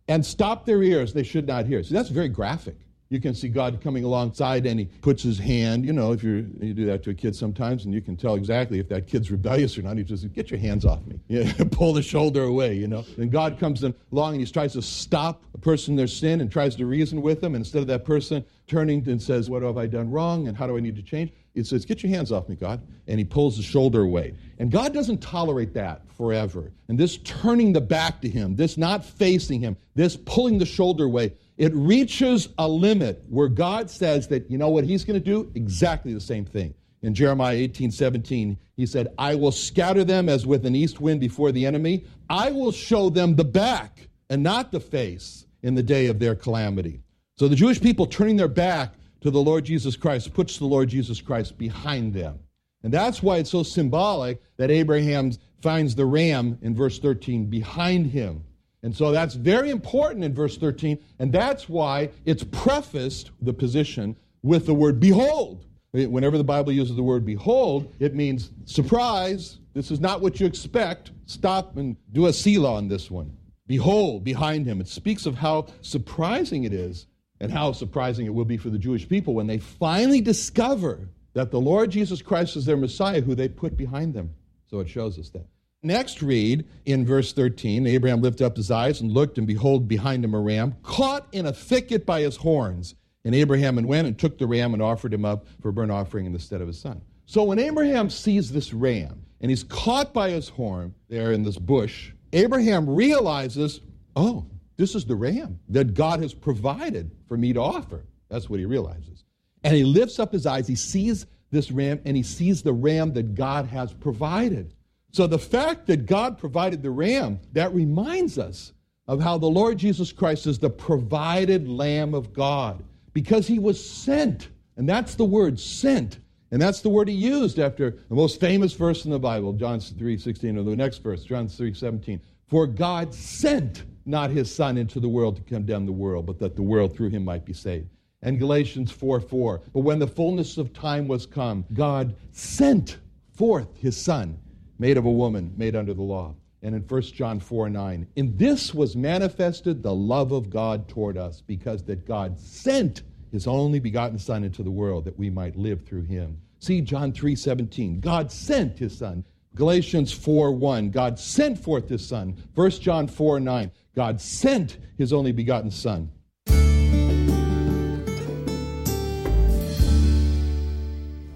and 0.10 0.26
stopped 0.26 0.66
their 0.66 0.84
ears 0.84 1.14
they 1.14 1.24
should 1.24 1.48
not 1.48 1.66
hear." 1.66 1.82
See, 1.82 1.94
that's 1.94 2.10
very 2.10 2.28
graphic. 2.28 2.76
You 3.08 3.22
can 3.22 3.34
see 3.34 3.48
God 3.48 3.80
coming 3.82 4.04
alongside 4.04 4.66
and 4.66 4.82
he 4.82 4.88
puts 5.00 5.24
his 5.24 5.40
hand, 5.40 5.86
you 5.86 5.94
know, 5.94 6.12
if 6.12 6.26
you 6.26 6.46
you 6.60 6.74
do 6.74 6.86
that 6.88 7.02
to 7.04 7.12
a 7.12 7.14
kid 7.14 7.38
sometimes 7.38 7.86
and 7.86 7.94
you 7.94 8.02
can 8.02 8.18
tell 8.18 8.36
exactly 8.36 8.80
if 8.80 8.90
that 8.90 9.08
kid's 9.08 9.32
rebellious 9.32 9.78
or 9.78 9.82
not. 9.82 9.96
He 9.96 10.04
just 10.04 10.34
get 10.34 10.52
your 10.52 10.60
hands 10.60 10.84
off 10.84 11.00
me. 11.08 11.22
Yeah, 11.30 11.54
pull 11.72 11.94
the 11.94 12.04
shoulder 12.04 12.44
away, 12.44 12.74
you 12.74 12.88
know. 12.90 13.06
And 13.18 13.32
God 13.32 13.58
comes 13.60 13.82
along 14.12 14.34
and 14.34 14.46
he 14.46 14.52
tries 14.52 14.74
to 14.74 14.82
stop 14.82 15.42
a 15.54 15.58
person 15.58 15.94
in 15.94 15.96
their 15.96 16.08
sin 16.08 16.42
and 16.42 16.52
tries 16.52 16.76
to 16.76 16.86
reason 16.86 17.22
with 17.22 17.40
them. 17.40 17.56
And 17.56 17.62
instead 17.62 17.82
of 17.82 17.88
that 17.88 18.04
person 18.04 18.44
turning 18.70 19.08
and 19.10 19.22
says, 19.22 19.50
What 19.50 19.64
have 19.64 19.78
I 19.78 19.88
done 19.88 20.10
wrong 20.12 20.48
and 20.48 20.56
how 20.56 20.68
do 20.68 20.78
I 20.78 20.80
need 20.80 20.96
to 20.96 21.04
change? 21.04 21.32
He 21.54 21.64
says, 21.64 21.86
Get 21.86 22.04
your 22.04 22.12
hands 22.12 22.32
off 22.32 22.48
me, 22.48 22.56
God. 22.56 22.82
And 23.08 23.20
he 23.20 23.26
pulls 23.26 23.58
the 23.58 23.64
shoulder 23.64 24.02
away. 24.02 24.34
And 24.60 24.72
God 24.72 24.94
doesn't 24.94 25.22
tolerate 25.22 25.74
that 25.74 26.02
forever. 26.16 26.72
And 26.88 26.98
this 26.98 27.18
turning 27.18 27.74
the 27.74 27.82
back 27.82 28.22
to 28.22 28.30
him, 28.30 28.56
this 28.56 28.78
not 28.78 29.04
facing 29.04 29.60
him, 29.60 29.76
this 29.96 30.16
pulling 30.16 30.60
the 30.60 30.66
shoulder 30.66 31.06
away, 31.06 31.34
it 31.58 31.74
reaches 31.74 32.48
a 32.58 32.68
limit 32.68 33.24
where 33.28 33.50
God 33.50 33.90
says 33.90 34.28
that, 34.30 34.50
you 34.50 34.58
know 34.58 34.70
what 34.70 34.86
he's 34.86 35.04
going 35.04 35.20
to 35.20 35.26
do? 35.26 35.52
Exactly 35.56 36.14
the 36.14 36.22
same 36.22 36.46
thing. 36.46 36.74
In 37.02 37.14
Jeremiah 37.14 37.56
18, 37.56 37.92
17, 37.92 38.58
he 38.76 38.86
said, 38.86 39.08
I 39.18 39.36
will 39.36 39.52
scatter 39.52 40.04
them 40.04 40.30
as 40.30 40.46
with 40.46 40.66
an 40.66 40.76
east 40.76 41.00
wind 41.00 41.20
before 41.20 41.52
the 41.52 41.66
enemy. 41.66 42.06
I 42.30 42.52
will 42.52 42.72
show 42.72 43.10
them 43.10 43.36
the 43.36 43.46
back 43.46 44.08
and 44.30 44.44
not 44.44 44.72
the 44.72 44.80
face 44.80 45.46
in 45.64 45.76
the 45.76 45.84
day 45.84 46.08
of 46.08 46.20
their 46.20 46.36
calamity. 46.36 47.02
So 47.40 47.48
the 47.48 47.56
Jewish 47.56 47.80
people 47.80 48.06
turning 48.06 48.36
their 48.36 48.50
back 48.50 48.96
to 49.22 49.32
the 49.32 49.40
Lord 49.40 49.64
Jesus 49.64 49.96
Christ 49.96 50.34
puts 50.34 50.58
the 50.58 50.66
Lord 50.66 50.90
Jesus 50.90 51.22
Christ 51.22 51.58
behind 51.58 52.14
them. 52.14 52.38
And 52.84 52.94
that's 52.94 53.24
why 53.24 53.38
it's 53.38 53.50
so 53.50 53.64
symbolic 53.64 54.42
that 54.58 54.70
Abraham 54.70 55.32
finds 55.62 55.96
the 55.96 56.06
ram 56.06 56.58
in 56.62 56.76
verse 56.76 57.00
13 57.00 57.46
behind 57.46 58.08
him. 58.08 58.44
And 58.84 58.94
so 58.94 59.14
that's 59.14 59.36
very 59.36 59.70
important 59.70 60.26
in 60.26 60.36
verse 60.36 60.58
13, 60.58 61.00
and 61.20 61.32
that's 61.32 61.70
why 61.70 62.10
it's 62.26 62.44
prefaced, 62.44 63.32
the 63.42 63.54
position, 63.54 64.18
with 64.44 64.66
the 64.66 64.74
word 64.74 65.00
behold. 65.00 65.64
Whenever 65.94 66.38
the 66.38 66.44
Bible 66.44 66.74
uses 66.74 66.98
the 66.98 67.04
word 67.04 67.26
behold, 67.26 67.94
it 68.00 68.16
means 68.16 68.52
surprise. 68.66 69.60
This 69.74 69.92
is 69.92 70.02
not 70.02 70.20
what 70.20 70.42
you 70.42 70.46
expect. 70.46 71.12
Stop 71.26 71.78
and 71.78 71.96
do 72.12 72.26
a 72.26 72.34
Selah 72.34 72.74
on 72.74 72.90
this 72.90 73.10
one. 73.10 73.32
Behold, 73.66 74.26
behind 74.26 74.66
him. 74.66 74.82
It 74.82 74.90
speaks 74.90 75.26
of 75.26 75.36
how 75.36 75.68
surprising 75.80 76.66
it 76.66 76.74
is 76.74 77.06
and 77.40 77.52
how 77.52 77.72
surprising 77.72 78.26
it 78.26 78.34
will 78.34 78.46
be 78.46 78.58
for 78.58 78.70
the 78.70 78.78
Jewish 78.78 79.08
people 79.08 79.34
when 79.34 79.48
they 79.48 79.58
finally 79.58 80.22
discover 80.22 81.10
that 81.34 81.52
the 81.52 81.60
Lord 81.60 81.92
Jesus 81.92 82.22
Christ 82.22 82.56
is 82.56 82.66
their 82.66 82.78
Messiah 82.78 83.22
who 83.22 83.36
they 83.36 83.48
put 83.48 83.78
behind 83.78 84.14
them. 84.14 84.34
So 84.68 84.80
it 84.80 84.90
shows 84.90 85.18
us 85.18 85.30
that. 85.30 85.46
Next, 85.82 86.22
read 86.22 86.68
in 86.86 87.06
verse 87.06 87.32
13 87.32 87.88
Abraham 87.88 88.22
lifted 88.22 88.46
up 88.46 88.58
his 88.58 88.70
eyes 88.70 89.00
and 89.00 89.12
looked, 89.12 89.38
and 89.38 89.48
behold, 89.48 89.88
behind 89.88 90.26
him 90.26 90.34
a 90.34 90.40
ram, 90.40 90.76
caught 90.84 91.28
in 91.32 91.46
a 91.46 91.54
thicket 91.54 92.06
by 92.06 92.22
his 92.22 92.36
horns. 92.36 92.96
And 93.24 93.34
Abraham 93.34 93.76
went 93.86 94.08
and 94.08 94.18
took 94.18 94.38
the 94.38 94.48
ram 94.48 94.74
and 94.74 94.82
offered 94.82 95.14
him 95.14 95.24
up 95.26 95.46
for 95.62 95.70
a 95.70 95.74
burnt 95.74 95.92
offering 95.92 96.26
in 96.26 96.34
the 96.34 96.40
stead 96.40 96.62
of 96.62 96.68
his 96.68 96.80
son. 96.80 97.02
So 97.26 97.44
when 97.44 97.60
Abraham 97.60 98.10
sees 98.10 98.52
this 98.52 98.74
ram 98.74 99.24
and 99.40 99.50
he's 99.50 99.64
caught 99.64 100.14
by 100.14 100.32
his 100.32 100.50
horn 100.50 100.96
there 101.10 101.32
in 101.32 101.44
this 101.44 101.58
bush, 101.58 102.12
Abraham 102.34 102.90
realizes, 102.90 103.82
oh, 104.16 104.46
this 104.80 104.96
is 104.96 105.04
the 105.04 105.16
ram 105.16 105.60
that 105.68 105.94
God 105.94 106.22
has 106.22 106.34
provided 106.34 107.12
for 107.28 107.36
me 107.36 107.52
to 107.52 107.60
offer. 107.60 108.06
That's 108.30 108.50
what 108.50 108.62
he 108.62 108.66
realizes. 108.66 109.26
And 109.66 109.76
he 109.76 109.84
lifts 109.84 110.20
up 110.20 110.32
his 110.32 110.46
eyes, 110.46 110.70
he 110.70 110.76
sees 110.76 111.26
this 111.52 111.70
ram, 111.70 112.00
and 112.06 112.16
he 112.16 112.24
sees 112.24 112.62
the 112.62 112.72
ram 112.72 113.12
that 113.12 113.36
God 113.36 113.66
has 113.66 113.92
provided. 113.92 114.74
So 115.12 115.28
the 115.28 115.38
fact 115.38 115.86
that 115.88 116.06
God 116.06 116.38
provided 116.38 116.82
the 116.82 116.92
ram, 116.92 117.42
that 117.52 117.74
reminds 117.74 118.40
us 118.40 118.72
of 119.06 119.20
how 119.20 119.38
the 119.38 119.48
Lord 119.48 119.78
Jesus 119.78 120.14
Christ 120.14 120.48
is 120.48 120.60
the 120.60 120.70
provided 120.70 121.68
Lamb 121.68 122.14
of 122.14 122.32
God 122.32 122.82
because 123.12 123.48
he 123.48 123.60
was 123.60 123.86
sent. 123.86 124.48
And 124.78 124.88
that's 124.88 125.16
the 125.16 125.26
word, 125.26 125.60
sent. 125.60 126.20
And 126.52 126.62
that's 126.62 126.80
the 126.80 126.88
word 126.88 127.10
he 127.10 127.16
used 127.16 127.60
after 127.60 127.98
the 128.08 128.16
most 128.16 128.40
famous 128.40 128.72
verse 128.72 129.04
in 129.04 129.12
the 129.12 129.20
Bible, 129.20 129.52
John 129.52 129.82
3 129.82 130.18
16, 130.18 130.58
or 130.58 130.64
the 130.64 130.74
next 130.74 131.00
verse, 131.00 131.26
John 131.26 131.50
3 131.50 131.74
17. 131.74 132.22
For 132.48 132.66
God 132.66 133.14
sent 133.14 133.84
not 134.10 134.32
his 134.32 134.54
Son 134.54 134.78
into 134.78 135.00
the 135.00 135.10
world 135.10 135.36
to 135.38 135.42
condemn 135.44 135.86
the 135.86 135.92
world, 135.92 136.26
but 136.26 136.40
that 136.40 136.56
the 136.56 136.64
world 136.64 136.96
through 136.96 137.10
him 137.10 137.24
might 137.24 137.46
be 137.46 137.54
saved. 137.54 137.88
And 138.22 138.40
Galatians 138.40 138.92
4 138.92 139.22
4. 139.22 139.62
But 139.74 139.82
when 139.82 140.00
the 140.00 140.08
fullness 140.08 140.58
of 140.58 140.74
time 140.74 141.08
was 141.08 141.26
come, 141.26 141.66
God 141.74 142.16
sent 142.32 142.98
forth 143.32 143.78
his 143.78 143.96
Son, 143.96 144.38
made 144.78 144.98
of 144.98 145.06
a 145.06 145.12
woman, 145.12 145.54
made 145.56 145.76
under 145.76 145.94
the 145.94 146.02
law. 146.02 146.36
And 146.62 146.76
in 146.76 146.82
1 146.82 147.02
John 147.04 147.40
4 147.40 147.70
9, 147.70 148.08
in 148.18 148.36
this 148.36 148.74
was 148.74 148.96
manifested 148.96 149.82
the 149.82 149.96
love 149.96 150.34
of 150.34 150.50
God 150.50 150.90
toward 150.90 151.18
us, 151.18 151.42
because 151.42 151.84
that 151.84 152.06
God 152.06 152.38
sent 152.38 153.04
his 153.32 153.48
only 153.48 153.80
begotten 153.80 154.20
Son 154.20 154.44
into 154.44 154.64
the 154.64 154.72
world 154.72 155.06
that 155.06 155.18
we 155.18 155.30
might 155.30 155.56
live 155.56 155.86
through 155.86 156.04
him. 156.04 156.38
See 156.60 156.82
John 156.82 157.14
3 157.14 157.36
17. 157.36 158.02
God 158.02 158.32
sent 158.32 158.78
his 158.78 158.98
Son. 158.98 159.24
Galatians 159.60 160.14
4 160.14 160.54
1, 160.54 160.90
God 160.90 161.20
sent 161.20 161.60
forth 161.60 161.90
his 161.90 162.08
Son. 162.08 162.34
1 162.56 162.72
John 162.72 163.10
4 163.10 163.42
9, 163.42 163.72
God 163.94 164.22
sent 164.22 164.78
his 164.98 165.12
only 165.12 165.34
begotten 165.34 165.70
Son. 165.70 166.10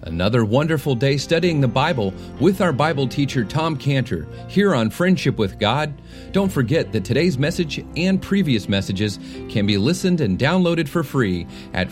Another 0.04 0.46
wonderful 0.46 0.96
day 0.96 1.18
studying 1.18 1.60
the 1.60 1.68
Bible 1.68 2.14
with 2.40 2.62
our 2.62 2.72
Bible 2.72 3.10
teacher 3.10 3.44
Tom 3.44 3.76
Cantor 3.76 4.26
here 4.48 4.74
on 4.74 4.90
Friendship 4.90 5.38
with 5.38 5.60
God. 5.60 5.94
Don't 6.32 6.52
forget 6.52 6.94
that 6.94 7.04
today's 7.04 7.38
message 7.38 7.84
and 7.98 8.22
previous 8.22 8.70
messages 8.70 9.20
can 9.50 9.66
be 9.66 9.78
listened 9.78 10.22
and 10.22 10.40
downloaded 10.40 10.88
for 10.88 11.04
free 11.04 11.46
at 11.74 11.92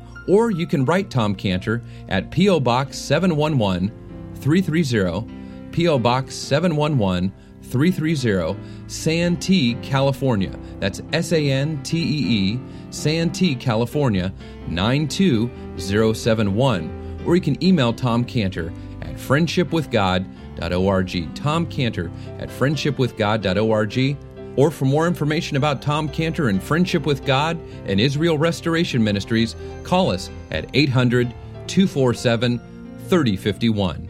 Or 0.27 0.51
you 0.51 0.67
can 0.67 0.85
write 0.85 1.09
Tom 1.09 1.33
Cantor 1.35 1.81
at 2.09 2.29
P.O. 2.31 2.59
Box 2.59 2.97
711 2.97 3.91
330, 4.35 5.25
P.O. 5.71 5.97
Box 5.99 6.35
711 6.35 7.31
330, 7.63 8.59
Santee, 8.87 9.75
California. 9.75 10.59
That's 10.79 11.01
S 11.13 11.31
A 11.31 11.49
N 11.49 11.81
T 11.83 11.97
E 11.97 12.01
E, 12.01 12.59
Santee, 12.89 13.55
California 13.55 14.33
92071. 14.67 17.21
Or 17.25 17.35
you 17.35 17.41
can 17.41 17.63
email 17.63 17.93
Tom 17.93 18.25
Cantor 18.25 18.73
at 19.01 19.15
friendshipwithgod.org. 19.15 21.35
Tom 21.35 21.65
Cantor 21.67 22.11
at 22.39 22.49
friendshipwithgod.org. 22.49 24.17
Or 24.55 24.71
for 24.71 24.85
more 24.85 25.07
information 25.07 25.57
about 25.57 25.81
Tom 25.81 26.09
Cantor 26.09 26.49
and 26.49 26.61
Friendship 26.61 27.05
with 27.05 27.25
God 27.25 27.59
and 27.85 27.99
Israel 27.99 28.37
Restoration 28.37 29.03
Ministries, 29.03 29.55
call 29.83 30.11
us 30.11 30.29
at 30.51 30.69
800 30.73 31.33
247 31.67 32.59
3051. 33.07 34.09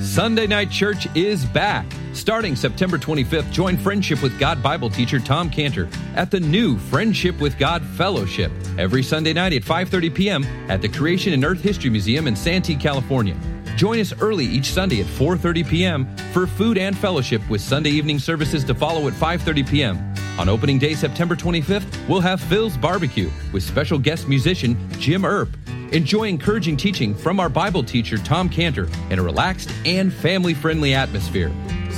Sunday 0.00 0.46
Night 0.46 0.70
Church 0.70 1.06
is 1.16 1.44
back. 1.46 1.86
Starting 2.12 2.54
September 2.54 2.98
25th, 2.98 3.50
join 3.50 3.76
Friendship 3.76 4.22
with 4.22 4.38
God 4.38 4.62
Bible 4.62 4.90
teacher 4.90 5.18
Tom 5.18 5.48
Cantor 5.48 5.88
at 6.14 6.30
the 6.30 6.38
new 6.38 6.76
Friendship 6.76 7.40
with 7.40 7.58
God 7.58 7.82
Fellowship 7.82 8.52
every 8.78 9.02
Sunday 9.02 9.32
night 9.32 9.54
at 9.54 9.62
5:30 9.62 10.14
p.m. 10.14 10.44
at 10.70 10.82
the 10.82 10.88
Creation 10.88 11.32
and 11.32 11.42
Earth 11.42 11.62
History 11.62 11.88
Museum 11.88 12.26
in 12.26 12.36
Santee, 12.36 12.76
California. 12.76 13.34
Join 13.76 13.98
us 13.98 14.12
early 14.20 14.44
each 14.44 14.66
Sunday 14.66 15.00
at 15.00 15.06
4:30 15.06 15.66
p.m. 15.66 16.16
for 16.32 16.46
food 16.46 16.76
and 16.76 16.96
fellowship 16.96 17.40
with 17.48 17.62
Sunday 17.62 17.90
evening 17.90 18.18
services 18.18 18.62
to 18.64 18.74
follow 18.74 19.08
at 19.08 19.14
5:30 19.14 19.68
p.m. 19.68 20.14
On 20.38 20.50
opening 20.50 20.78
day 20.78 20.92
September 20.92 21.34
25th, 21.34 22.08
we'll 22.08 22.20
have 22.20 22.40
Phil's 22.42 22.76
Barbecue 22.76 23.30
with 23.52 23.62
special 23.62 23.98
guest 23.98 24.28
musician 24.28 24.76
Jim 24.98 25.24
Earp. 25.24 25.48
Enjoy 25.92 26.24
encouraging 26.24 26.76
teaching 26.76 27.14
from 27.14 27.40
our 27.40 27.48
Bible 27.48 27.82
teacher 27.82 28.16
Tom 28.18 28.48
Cantor 28.48 28.88
in 29.10 29.18
a 29.18 29.22
relaxed 29.22 29.70
and 29.84 30.12
family-friendly 30.12 30.94
atmosphere. 30.94 31.52